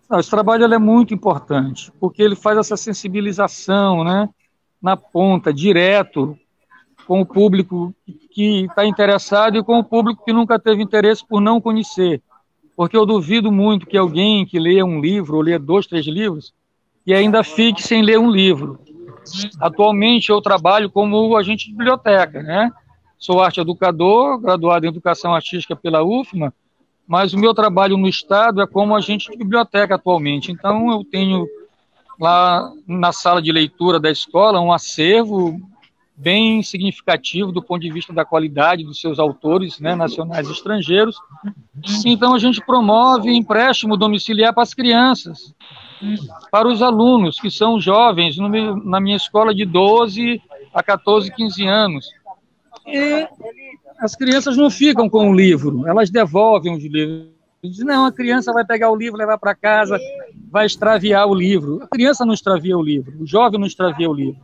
Não, 0.08 0.20
esse 0.20 0.30
trabalho 0.30 0.64
é 0.72 0.78
muito 0.78 1.12
importante, 1.12 1.92
porque 1.98 2.22
ele 2.22 2.36
faz 2.36 2.56
essa 2.58 2.76
sensibilização, 2.76 4.04
né, 4.04 4.28
na 4.80 4.96
ponta, 4.96 5.52
direto, 5.52 6.38
com 7.06 7.20
o 7.20 7.26
público 7.26 7.94
que 8.30 8.64
está 8.64 8.86
interessado 8.86 9.58
e 9.58 9.64
com 9.64 9.78
o 9.78 9.84
público 9.84 10.24
que 10.24 10.32
nunca 10.32 10.58
teve 10.58 10.82
interesse 10.82 11.26
por 11.26 11.40
não 11.40 11.60
conhecer. 11.60 12.22
Porque 12.76 12.96
eu 12.96 13.06
duvido 13.06 13.50
muito 13.50 13.86
que 13.86 13.96
alguém 13.96 14.46
que 14.46 14.58
lê 14.58 14.82
um 14.82 15.00
livro, 15.00 15.36
ou 15.36 15.42
lê 15.42 15.58
dois, 15.58 15.86
três 15.86 16.06
livros, 16.06 16.52
e 17.06 17.14
ainda 17.14 17.44
fique 17.44 17.82
sem 17.82 18.02
ler 18.02 18.18
um 18.18 18.30
livro. 18.30 18.80
Atualmente 19.60 20.30
eu 20.30 20.40
trabalho 20.40 20.90
como 20.90 21.36
agente 21.36 21.66
de 21.66 21.72
biblioteca, 21.72 22.42
né? 22.42 22.70
Sou 23.18 23.40
arte 23.40 23.60
educador, 23.60 24.38
graduado 24.38 24.84
em 24.84 24.88
educação 24.88 25.34
artística 25.34 25.74
pela 25.74 26.02
UFMA, 26.02 26.52
mas 27.06 27.32
o 27.32 27.38
meu 27.38 27.54
trabalho 27.54 27.96
no 27.96 28.08
Estado 28.08 28.60
é 28.60 28.66
como 28.66 28.94
agente 28.94 29.30
de 29.30 29.36
biblioteca 29.36 29.94
atualmente. 29.94 30.50
Então, 30.50 30.90
eu 30.90 31.04
tenho 31.04 31.46
lá 32.20 32.70
na 32.86 33.12
sala 33.12 33.40
de 33.40 33.52
leitura 33.52 34.00
da 34.00 34.10
escola 34.10 34.60
um 34.60 34.72
acervo 34.72 35.60
bem 36.16 36.62
significativo 36.62 37.52
do 37.52 37.62
ponto 37.62 37.82
de 37.82 37.92
vista 37.92 38.12
da 38.12 38.24
qualidade 38.24 38.84
dos 38.84 39.00
seus 39.00 39.18
autores, 39.18 39.78
né, 39.78 39.94
nacionais 39.94 40.48
e 40.48 40.52
estrangeiros. 40.52 41.16
Então, 42.04 42.34
a 42.34 42.38
gente 42.38 42.60
promove 42.64 43.30
empréstimo 43.30 43.96
domiciliar 43.96 44.52
para 44.52 44.62
as 44.62 44.72
crianças, 44.72 45.54
para 46.50 46.68
os 46.68 46.82
alunos, 46.82 47.38
que 47.38 47.50
são 47.50 47.80
jovens, 47.80 48.36
na 48.38 49.00
minha 49.00 49.16
escola 49.16 49.54
de 49.54 49.64
12 49.64 50.40
a 50.72 50.82
14, 50.82 51.32
15 51.32 51.66
anos. 51.66 52.06
E 52.86 53.26
as 53.98 54.14
crianças 54.14 54.56
não 54.56 54.70
ficam 54.70 55.08
com 55.08 55.30
o 55.30 55.34
livro, 55.34 55.86
elas 55.86 56.10
devolvem 56.10 56.74
os 56.74 56.84
livros. 56.84 57.34
Não, 57.78 58.06
a 58.06 58.12
criança 58.12 58.52
vai 58.52 58.64
pegar 58.64 58.90
o 58.90 58.96
livro, 58.96 59.18
levar 59.18 59.38
para 59.38 59.54
casa, 59.54 59.98
vai 60.50 60.66
extraviar 60.66 61.26
o 61.26 61.34
livro. 61.34 61.82
A 61.82 61.88
criança 61.88 62.24
não 62.24 62.34
extravia 62.34 62.76
o 62.76 62.82
livro, 62.82 63.20
o 63.20 63.26
jovem 63.26 63.58
não 63.58 63.66
extravia 63.66 64.08
o 64.08 64.14
livro. 64.14 64.40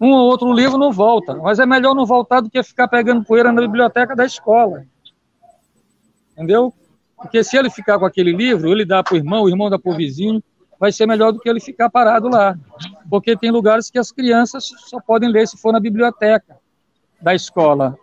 Um 0.00 0.10
ou 0.12 0.30
outro 0.30 0.52
livro 0.52 0.78
não 0.78 0.90
volta, 0.90 1.34
mas 1.36 1.58
é 1.58 1.66
melhor 1.66 1.94
não 1.94 2.06
voltar 2.06 2.40
do 2.40 2.50
que 2.50 2.62
ficar 2.62 2.88
pegando 2.88 3.24
poeira 3.24 3.52
na 3.52 3.60
biblioteca 3.60 4.16
da 4.16 4.24
escola. 4.24 4.84
Entendeu? 6.32 6.72
Porque 7.16 7.44
se 7.44 7.56
ele 7.56 7.70
ficar 7.70 7.98
com 7.98 8.06
aquele 8.06 8.32
livro, 8.32 8.72
ele 8.72 8.84
dá 8.84 9.02
para 9.02 9.14
o 9.14 9.16
irmão, 9.16 9.44
o 9.44 9.48
irmão 9.48 9.70
dá 9.70 9.78
para 9.78 9.92
o 9.92 9.96
vizinho, 9.96 10.42
vai 10.82 10.90
ser 10.90 11.06
melhor 11.06 11.30
do 11.30 11.38
que 11.38 11.48
ele 11.48 11.60
ficar 11.60 11.88
parado 11.88 12.28
lá. 12.28 12.58
Porque 13.08 13.36
tem 13.36 13.52
lugares 13.52 13.88
que 13.88 14.00
as 14.00 14.10
crianças 14.10 14.68
só 14.88 14.98
podem 15.00 15.30
ler 15.30 15.46
se 15.46 15.56
for 15.56 15.72
na 15.72 15.78
biblioteca 15.78 16.56
da 17.20 17.32
escola 17.32 17.96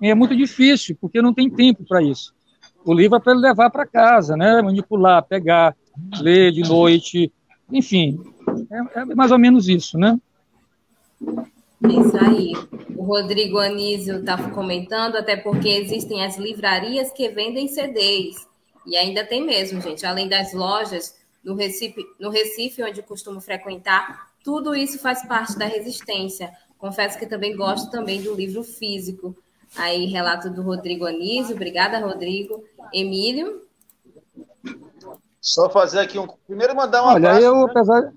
é 0.00 0.14
muito 0.14 0.36
difícil, 0.36 0.96
porque 1.00 1.20
não 1.20 1.34
tem 1.34 1.50
tempo 1.50 1.84
para 1.84 2.00
isso. 2.00 2.32
O 2.84 2.94
livro 2.94 3.16
é 3.16 3.20
para 3.20 3.32
ele 3.32 3.40
levar 3.42 3.68
para 3.68 3.84
casa, 3.84 4.36
né? 4.36 4.62
manipular, 4.62 5.24
pegar, 5.24 5.76
ler 6.20 6.52
de 6.52 6.62
noite, 6.62 7.32
enfim, 7.70 8.20
é, 8.70 9.00
é 9.00 9.04
mais 9.06 9.32
ou 9.32 9.38
menos 9.38 9.68
isso, 9.68 9.98
né? 9.98 10.16
Isso 11.20 12.16
aí. 12.16 12.52
O 12.96 13.02
Rodrigo 13.02 13.58
Anísio 13.58 14.20
está 14.20 14.38
comentando, 14.50 15.16
até 15.16 15.36
porque 15.36 15.68
existem 15.68 16.24
as 16.24 16.38
livrarias 16.38 17.10
que 17.10 17.28
vendem 17.28 17.66
CDs. 17.66 18.36
E 18.86 18.96
ainda 18.96 19.24
tem 19.26 19.44
mesmo, 19.44 19.80
gente. 19.80 20.06
Além 20.06 20.28
das 20.28 20.54
lojas 20.54 21.19
no 21.44 21.54
Recife, 21.54 22.04
no 22.18 22.30
Recife, 22.30 22.82
onde 22.82 23.02
costumo 23.02 23.40
frequentar, 23.40 24.30
tudo 24.44 24.74
isso 24.74 24.98
faz 24.98 25.26
parte 25.26 25.58
da 25.58 25.64
resistência. 25.64 26.50
Confesso 26.78 27.18
que 27.18 27.26
também 27.26 27.56
gosto 27.56 27.90
também 27.90 28.22
do 28.22 28.34
livro 28.34 28.62
físico. 28.62 29.36
Aí, 29.76 30.06
relato 30.06 30.50
do 30.50 30.62
Rodrigo 30.62 31.06
Anísio. 31.06 31.54
Obrigada, 31.54 31.98
Rodrigo. 31.98 32.64
Emílio. 32.92 33.62
Só 35.40 35.70
fazer 35.70 36.00
aqui 36.00 36.18
um. 36.18 36.26
Primeiro, 36.46 36.74
mandar 36.74 37.02
um 37.02 37.06
Olha, 37.06 37.16
abraço. 37.16 37.40
Eu, 37.40 37.66
apesar... 37.66 38.12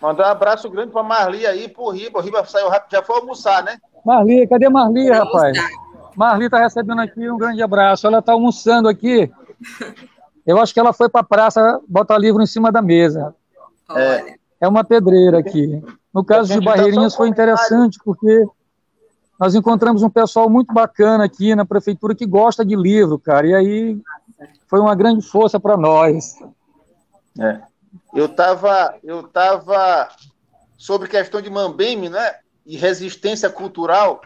Mandar 0.00 0.28
um 0.28 0.30
abraço 0.30 0.70
grande 0.70 0.92
para 0.92 1.02
Marli 1.02 1.44
aí, 1.44 1.68
pro 1.68 1.90
Riba. 1.90 2.20
O 2.20 2.22
Riba 2.22 2.44
saiu 2.44 2.68
rápido, 2.68 2.92
já 2.92 3.02
foi 3.02 3.16
almoçar, 3.16 3.64
né? 3.64 3.78
Marli, 4.04 4.46
cadê 4.46 4.68
Marli, 4.68 5.10
rapaz? 5.10 5.58
Marli 6.16 6.44
está 6.44 6.58
recebendo 6.58 7.00
aqui 7.00 7.28
um 7.28 7.36
grande 7.36 7.60
abraço. 7.62 8.06
Ela 8.06 8.20
está 8.20 8.32
almoçando 8.32 8.88
aqui. 8.88 9.30
Eu 10.48 10.58
acho 10.58 10.72
que 10.72 10.80
ela 10.80 10.94
foi 10.94 11.10
para 11.10 11.20
a 11.20 11.24
praça 11.24 11.78
botar 11.86 12.16
livro 12.16 12.42
em 12.42 12.46
cima 12.46 12.72
da 12.72 12.80
mesa. 12.80 13.34
É. 13.94 14.34
é 14.62 14.66
uma 14.66 14.82
pedreira 14.82 15.38
aqui. 15.38 15.84
No 16.12 16.24
caso 16.24 16.54
de 16.54 16.64
Barreirinhas 16.64 17.14
foi 17.14 17.28
interessante, 17.28 17.98
porque 18.02 18.46
nós 19.38 19.54
encontramos 19.54 20.02
um 20.02 20.08
pessoal 20.08 20.48
muito 20.48 20.72
bacana 20.72 21.22
aqui 21.22 21.54
na 21.54 21.66
prefeitura 21.66 22.14
que 22.14 22.24
gosta 22.24 22.64
de 22.64 22.74
livro, 22.74 23.18
cara, 23.18 23.46
e 23.46 23.54
aí 23.54 24.00
foi 24.66 24.80
uma 24.80 24.94
grande 24.94 25.20
força 25.20 25.60
para 25.60 25.76
nós. 25.76 26.38
É. 27.38 27.60
Eu 28.14 28.24
estava 28.24 28.94
eu 29.04 29.24
tava 29.24 30.08
sobre 30.78 31.08
questão 31.08 31.42
de 31.42 31.50
Mambeme, 31.50 32.08
né, 32.08 32.36
e 32.64 32.74
resistência 32.74 33.50
cultural, 33.50 34.22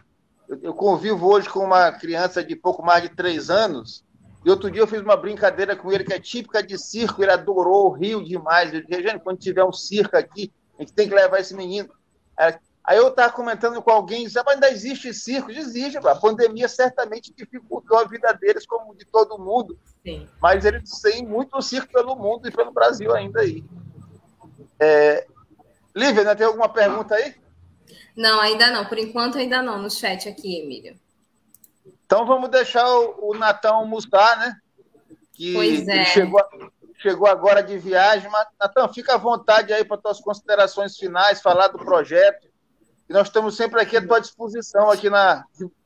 Eu, 0.49 0.59
eu 0.63 0.75
convivo 0.75 1.27
hoje 1.27 1.49
com 1.49 1.61
uma 1.65 1.91
criança 1.91 2.45
de 2.45 2.55
pouco 2.55 2.81
mais 2.81 3.03
de 3.03 3.09
três 3.09 3.51
anos, 3.51 4.05
e 4.45 4.51
outro 4.51 4.71
dia 4.71 4.83
eu 4.83 4.87
fiz 4.87 5.01
uma 5.01 5.17
brincadeira 5.17 5.77
com 5.77 5.93
ele 5.93 6.05
que 6.05 6.13
é 6.13 6.19
típica 6.19 6.63
de 6.63 6.77
circo, 6.77 7.23
ele 7.23 7.31
adorou, 7.31 7.91
riu 7.93 8.23
demais. 8.23 8.75
Eu 8.75 8.85
disse, 8.85 9.03
gente, 9.03 9.21
quando 9.21 9.39
tiver 9.39 9.65
um 9.65 9.73
circo 9.73 10.17
aqui, 10.17 10.53
a 10.79 10.83
gente 10.83 10.93
tem 10.93 11.09
que 11.09 11.15
levar 11.15 11.39
esse 11.39 11.55
menino. 11.55 11.89
Aí 12.85 12.97
eu 12.97 13.09
estava 13.09 13.33
comentando 13.33 13.81
com 13.81 13.91
alguém, 13.91 14.25
disse, 14.25 14.41
ainda 14.45 14.69
existe 14.69 15.15
circo? 15.15 15.53
Existe, 15.53 15.99
a 15.99 16.15
pandemia 16.17 16.69
certamente 16.69 17.33
dificultou 17.33 17.97
a 17.99 18.05
vida 18.05 18.33
deles, 18.33 18.67
como 18.67 18.97
de 18.97 19.05
todo 19.05 19.39
mundo. 19.39 19.79
Sim. 20.05 20.29
Mas 20.41 20.65
eles 20.65 21.01
têm 21.01 21.25
muito 21.25 21.63
circo 21.63 21.93
pelo 21.93 22.17
mundo 22.17 22.49
e 22.49 22.51
pelo 22.51 22.73
Brasil 22.73 23.15
ainda 23.15 23.41
aí. 23.41 23.65
É... 24.81 25.25
Lívia, 25.95 26.25
né, 26.25 26.35
tem 26.35 26.47
alguma 26.47 26.69
pergunta 26.69 27.15
aí? 27.15 27.37
Não, 28.17 28.41
ainda 28.41 28.71
não. 28.71 28.87
Por 28.87 28.99
enquanto, 28.99 29.39
ainda 29.39 29.63
não, 29.63 29.81
no 29.81 29.91
chat 29.91 30.29
aqui, 30.29 30.61
Emílio. 30.61 30.99
Então 32.13 32.27
vamos 32.27 32.51
deixar 32.51 32.87
o, 32.87 33.31
o 33.31 33.35
Natão 33.39 33.77
almoçar, 33.77 34.39
né? 34.39 34.55
Que 35.33 35.55
pois 35.55 35.89
é. 35.89 36.05
chegou, 36.05 36.45
chegou 36.99 37.27
agora 37.27 37.63
de 37.63 37.79
viagem. 37.79 38.31
Mas, 38.31 38.49
Natão, 38.61 38.87
fica 38.93 39.15
à 39.15 39.17
vontade 39.17 39.73
aí 39.73 39.83
para 39.83 39.97
tuas 39.97 40.21
considerações 40.21 40.95
finais, 40.99 41.41
falar 41.41 41.69
do 41.69 41.79
projeto. 41.79 42.47
E 43.09 43.15
nós 43.15 43.29
estamos 43.29 43.57
sempre 43.57 43.81
aqui 43.81 43.97
à 43.97 44.07
tua 44.07 44.21
disposição, 44.21 44.91
aqui 44.91 45.09
na 45.09 45.43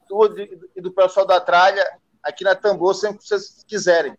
do, 0.09 0.35
e 0.75 0.81
do 0.81 0.91
pessoal 0.91 1.25
da 1.25 1.41
Tralha, 1.41 1.87
aqui 2.21 2.43
na 2.43 2.57
Tambor, 2.57 2.93
sempre 2.97 3.19
que 3.19 3.29
vocês 3.29 3.63
quiserem. 3.65 4.13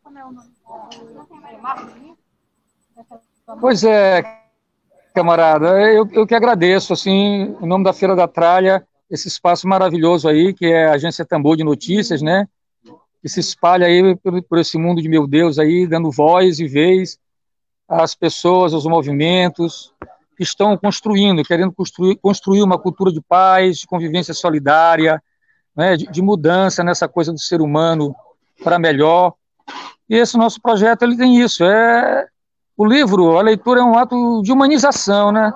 Pois 3.59 3.83
é, 3.83 4.23
camarada, 5.13 5.81
eu, 5.91 6.07
eu 6.13 6.25
que 6.25 6.35
agradeço, 6.35 6.93
assim, 6.93 7.57
em 7.61 7.67
nome 7.67 7.83
da 7.83 7.91
Feira 7.91 8.15
da 8.15 8.29
Tralha, 8.29 8.87
esse 9.09 9.27
espaço 9.27 9.67
maravilhoso 9.67 10.27
aí, 10.27 10.53
que 10.53 10.65
é 10.65 10.87
a 10.87 10.93
Agência 10.93 11.25
Tambor 11.25 11.55
de 11.55 11.63
Notícias, 11.63 12.21
né? 12.21 12.47
Que 13.21 13.29
se 13.29 13.39
espalha 13.39 13.87
aí 13.87 14.15
por, 14.17 14.41
por 14.43 14.57
esse 14.59 14.77
mundo 14.77 15.01
de 15.01 15.09
meu 15.09 15.25
Deus 15.27 15.57
aí, 15.57 15.87
dando 15.87 16.11
voz 16.11 16.59
e 16.59 16.67
vez 16.67 17.17
às 17.87 18.13
pessoas, 18.13 18.73
aos 18.73 18.85
movimentos 18.85 19.93
que 20.35 20.43
estão 20.43 20.77
construindo, 20.77 21.43
querendo 21.43 21.71
construir, 21.71 22.15
construir 22.17 22.61
uma 22.61 22.77
cultura 22.77 23.11
de 23.11 23.21
paz, 23.21 23.79
de 23.79 23.87
convivência 23.87 24.33
solidária, 24.33 25.21
né, 25.75 25.97
de, 25.97 26.05
de 26.07 26.21
mudança 26.21 26.83
nessa 26.83 27.07
coisa 27.07 27.31
do 27.31 27.39
ser 27.39 27.61
humano 27.61 28.15
para 28.63 28.77
melhor. 28.77 29.33
E 30.09 30.15
esse 30.15 30.37
nosso 30.37 30.61
projeto 30.61 31.01
ele 31.03 31.17
tem 31.17 31.41
isso, 31.41 31.63
é 31.63 32.27
o 32.75 32.85
livro, 32.85 33.37
a 33.37 33.41
leitura 33.41 33.79
é 33.79 33.83
um 33.83 33.97
ato 33.97 34.41
de 34.43 34.51
humanização, 34.51 35.31
né? 35.31 35.51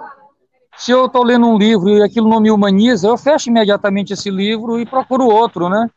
Se 0.78 0.92
eu 0.92 1.06
estou 1.06 1.24
lendo 1.24 1.48
um 1.48 1.58
livro 1.58 1.90
e 1.90 2.02
aquilo 2.02 2.30
não 2.30 2.40
me 2.40 2.50
humaniza, 2.50 3.08
eu 3.08 3.18
fecho 3.18 3.50
imediatamente 3.50 4.14
esse 4.14 4.30
livro 4.30 4.80
e 4.80 4.86
procuro 4.86 5.26
outro, 5.26 5.70
né? 5.70 5.90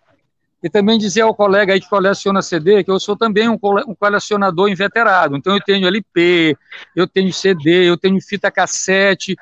E 0.63 0.69
também 0.69 0.99
dizer 0.99 1.23
ao 1.23 1.35
colega 1.35 1.73
aí 1.75 1.81
que 1.81 1.89
coleciona 1.89 2.43
CD 2.43 2.83
que 2.83 2.91
eu 2.91 2.99
sou 2.99 3.17
também 3.17 3.49
um 3.49 3.59
colecionador 3.59 4.69
inveterado. 4.69 5.37
Então 5.37 5.55
eu 5.55 5.61
tenho 5.63 5.87
LP, 5.87 6.57
eu 6.97 7.07
tenho 7.07 7.33
CD, 7.33 7.89
eu 7.89 7.97
tenho 7.97 8.21
fita 8.21 8.51
cassete, 8.51 9.37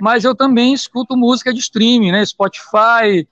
mas 0.00 0.24
eu 0.24 0.34
também 0.34 0.74
escuto 0.74 1.16
música 1.16 1.52
de 1.52 1.60
streaming, 1.60 2.12
né? 2.12 2.24
Spotify, 2.26 3.26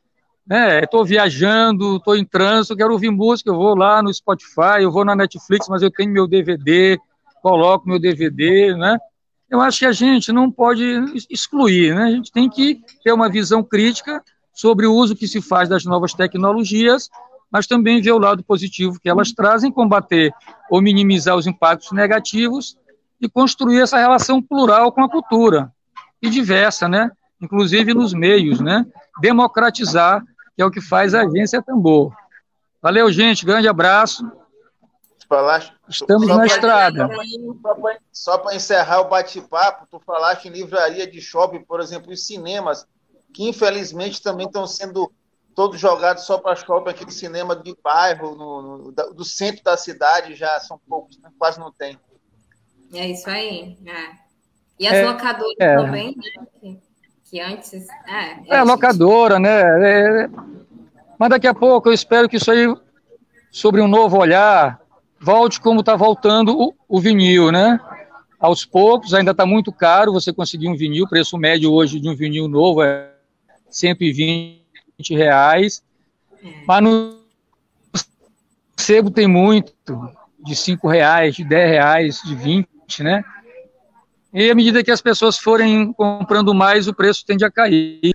né? 0.46 0.84
Estou 0.84 1.04
viajando, 1.04 1.96
estou 1.96 2.16
em 2.16 2.24
trânsito, 2.24 2.76
quero 2.76 2.92
ouvir 2.92 3.10
música, 3.10 3.50
eu 3.50 3.56
vou 3.56 3.76
lá 3.76 4.02
no 4.02 4.12
Spotify, 4.12 4.80
eu 4.80 4.90
vou 4.90 5.04
na 5.04 5.14
Netflix, 5.14 5.68
mas 5.68 5.82
eu 5.82 5.90
tenho 5.90 6.12
meu 6.12 6.26
DVD, 6.26 6.98
coloco 7.42 7.88
meu 7.88 7.98
DVD, 7.98 8.76
né? 8.76 8.98
Eu 9.52 9.60
acho 9.60 9.80
que 9.80 9.86
a 9.86 9.92
gente 9.92 10.32
não 10.32 10.50
pode 10.50 10.82
excluir, 11.28 11.94
né? 11.94 12.04
A 12.04 12.10
gente 12.10 12.32
tem 12.32 12.48
que 12.48 12.80
ter 13.04 13.12
uma 13.12 13.28
visão 13.28 13.62
crítica 13.62 14.24
sobre 14.50 14.86
o 14.86 14.94
uso 14.94 15.14
que 15.14 15.28
se 15.28 15.42
faz 15.42 15.68
das 15.68 15.84
novas 15.84 16.14
tecnologias, 16.14 17.10
mas 17.50 17.66
também 17.66 18.00
ver 18.00 18.12
o 18.12 18.18
lado 18.18 18.42
positivo 18.42 18.98
que 18.98 19.10
elas 19.10 19.30
trazem, 19.30 19.70
combater 19.70 20.32
ou 20.70 20.80
minimizar 20.80 21.36
os 21.36 21.46
impactos 21.46 21.92
negativos 21.92 22.78
e 23.20 23.28
construir 23.28 23.82
essa 23.82 23.98
relação 23.98 24.40
plural 24.40 24.90
com 24.90 25.04
a 25.04 25.10
cultura 25.10 25.70
e 26.22 26.30
diversa, 26.30 26.88
né? 26.88 27.10
Inclusive 27.38 27.92
nos 27.92 28.14
meios, 28.14 28.58
né? 28.58 28.86
Democratizar, 29.20 30.24
que 30.56 30.62
é 30.62 30.64
o 30.64 30.70
que 30.70 30.80
faz 30.80 31.12
a 31.12 31.26
agência 31.26 31.60
Tambor. 31.60 32.10
Valeu, 32.80 33.12
gente. 33.12 33.44
Grande 33.44 33.68
abraço. 33.68 34.26
Falaste, 35.32 35.72
Estamos 35.88 36.28
na 36.28 36.44
estrada. 36.44 37.08
Só 38.12 38.36
para 38.36 38.54
encerrar 38.54 39.00
o 39.00 39.08
bate-papo, 39.08 39.86
tu 39.90 39.98
falaste 39.98 40.46
em 40.46 40.50
livraria 40.50 41.10
de 41.10 41.22
shopping, 41.22 41.64
por 41.64 41.80
exemplo, 41.80 42.12
os 42.12 42.26
cinemas, 42.26 42.86
que 43.32 43.48
infelizmente 43.48 44.20
também 44.20 44.46
estão 44.46 44.66
sendo 44.66 45.10
todos 45.54 45.80
jogados 45.80 46.24
só 46.24 46.36
para 46.36 46.54
shopping, 46.54 46.90
aquele 46.90 47.10
cinema 47.10 47.56
de 47.56 47.74
bairro, 47.82 48.34
no, 48.34 48.92
no, 48.92 48.92
do 48.92 49.24
centro 49.24 49.64
da 49.64 49.74
cidade, 49.74 50.34
já 50.34 50.60
são 50.60 50.78
poucos, 50.86 51.18
né? 51.18 51.30
quase 51.38 51.58
não 51.58 51.72
tem. 51.72 51.98
É 52.92 53.08
isso 53.08 53.30
aí. 53.30 53.78
É. 53.86 54.10
E 54.78 54.86
as 54.86 54.98
é, 54.98 55.06
locadoras 55.06 55.56
é. 55.58 55.76
também, 55.76 56.14
né? 56.14 56.46
Que, 56.60 56.82
que 57.24 57.40
antes. 57.40 57.72
É, 57.72 58.54
é, 58.54 58.56
é 58.56 58.62
locadora, 58.62 59.38
né? 59.38 59.60
É, 59.80 60.28
mas 61.18 61.30
daqui 61.30 61.46
a 61.46 61.54
pouco 61.54 61.88
eu 61.88 61.94
espero 61.94 62.28
que 62.28 62.36
isso 62.36 62.50
aí, 62.50 62.66
sobre 63.50 63.80
um 63.80 63.88
novo 63.88 64.18
olhar, 64.18 64.81
volte 65.22 65.60
como 65.60 65.80
está 65.80 65.94
voltando 65.94 66.58
o, 66.58 66.74
o, 66.88 67.00
vinil, 67.00 67.52
né? 67.52 67.78
Aos 68.40 68.64
poucos, 68.64 69.14
ainda 69.14 69.30
está 69.30 69.46
muito 69.46 69.72
caro 69.72 70.12
você 70.12 70.32
conseguir 70.32 70.68
um 70.68 70.76
vinil, 70.76 71.08
preço 71.08 71.38
médio 71.38 71.72
hoje 71.72 72.00
de 72.00 72.08
um 72.08 72.16
vinil 72.16 72.48
novo 72.48 72.82
é 72.82 73.12
120 73.70 74.60
reais, 75.10 75.82
mas 76.66 76.82
no 76.82 77.22
sebo 78.76 79.10
tem 79.10 79.28
muito, 79.28 79.72
de 80.44 80.56
5 80.56 80.88
reais, 80.88 81.36
de 81.36 81.44
10 81.44 81.70
reais, 81.70 82.20
de 82.24 82.34
20, 82.34 82.68
né? 83.02 83.22
E 84.34 84.50
à 84.50 84.54
medida 84.54 84.82
que 84.82 84.90
as 84.90 85.00
pessoas 85.00 85.38
forem 85.38 85.92
comprando 85.92 86.52
mais, 86.52 86.88
o 86.88 86.94
preço 86.94 87.24
tende 87.24 87.44
a 87.44 87.50
cair. 87.50 88.12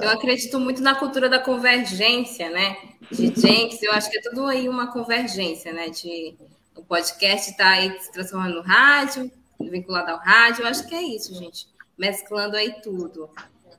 Eu 0.00 0.10
acredito 0.10 0.58
muito 0.60 0.82
na 0.82 0.94
cultura 0.94 1.28
da 1.28 1.38
convergência, 1.38 2.50
né? 2.50 2.76
De 3.10 3.32
Jenks, 3.38 3.82
eu 3.82 3.92
acho 3.92 4.10
que 4.10 4.18
é 4.18 4.22
tudo 4.22 4.46
aí 4.46 4.68
uma 4.68 4.92
convergência, 4.92 5.72
né? 5.72 5.88
De 5.90 6.34
o 6.74 6.82
podcast 6.82 7.50
está 7.50 7.70
aí 7.70 7.98
se 8.00 8.10
transformando 8.12 8.56
no 8.56 8.62
rádio, 8.62 9.30
vinculado 9.60 10.10
ao 10.10 10.18
rádio. 10.18 10.62
Eu 10.62 10.68
acho 10.68 10.86
que 10.86 10.94
é 10.94 11.02
isso, 11.02 11.34
gente. 11.34 11.66
Mesclando 11.96 12.56
aí 12.56 12.80
tudo. 12.82 13.30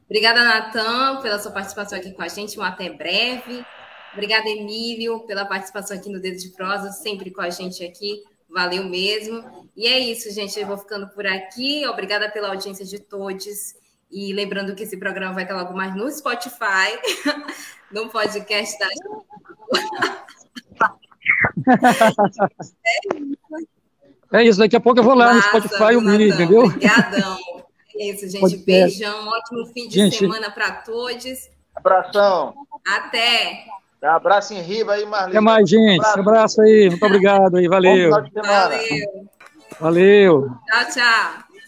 Obrigada, 0.06 0.44
Natan, 0.44 1.22
pela 1.22 1.40
sua 1.40 1.52
participação 1.52 1.98
aqui 1.98 2.12
com 2.12 2.22
a 2.22 2.28
gente. 2.28 2.60
Um 2.60 2.64
até 2.64 2.90
breve. 2.90 3.66
Obrigada, 4.14 4.48
Emílio, 4.48 5.22
pela 5.22 5.46
participação 5.46 5.98
aqui 5.98 6.10
no 6.10 6.20
Dedo 6.20 6.38
de 6.38 6.50
Prosa, 6.50 6.92
sempre 6.92 7.32
com 7.32 7.42
a 7.42 7.50
gente 7.50 7.84
aqui. 7.84 8.22
Valeu 8.48 8.84
mesmo. 8.84 9.68
E 9.76 9.88
é 9.88 9.98
isso, 9.98 10.32
gente. 10.32 10.60
Eu 10.60 10.68
vou 10.68 10.78
ficando 10.78 11.08
por 11.10 11.26
aqui. 11.26 11.86
Obrigada 11.88 12.30
pela 12.30 12.50
audiência 12.50 12.86
de 12.86 13.00
todos. 13.00 13.74
E 14.14 14.32
lembrando 14.32 14.76
que 14.76 14.84
esse 14.84 14.96
programa 14.96 15.34
vai 15.34 15.44
estar 15.44 15.56
logo 15.56 15.76
mais 15.76 15.96
no 15.96 16.10
Spotify, 16.12 17.00
no 17.92 18.10
podcast 18.10 18.78
da. 18.78 18.88
é 24.34 24.44
isso, 24.44 24.60
daqui 24.60 24.76
a 24.76 24.80
pouco 24.80 25.00
eu 25.00 25.04
vou 25.04 25.16
lá 25.16 25.34
Massa, 25.34 25.58
no 25.58 25.64
Spotify 25.64 25.94
e 25.94 25.98
o 25.98 26.22
entendeu? 26.22 26.66
Obrigadão. 26.66 27.40
É 27.96 28.10
isso, 28.12 28.30
gente. 28.30 28.42
Podcast. 28.42 28.66
Beijão, 28.66 29.28
ótimo 29.28 29.66
fim 29.74 29.88
de 29.88 29.96
gente, 29.96 30.18
semana 30.18 30.52
para 30.52 30.72
todos. 30.72 31.50
Abração. 31.76 32.54
Até. 32.88 33.66
Abraço 34.00 34.54
em 34.54 34.62
riba 34.62 34.94
aí, 34.94 35.06
Marlene. 35.08 35.32
Até 35.32 35.42
mais, 35.42 35.68
gente. 35.68 36.00
Abraço, 36.00 36.20
abraço 36.20 36.62
aí. 36.62 36.90
Muito 36.90 37.06
obrigado 37.06 37.58
aí. 37.58 37.68
Valeu. 37.68 38.12
Valeu. 38.12 39.30
Valeu. 39.80 40.50
Tchau, 40.68 40.94
tchau. 40.94 41.53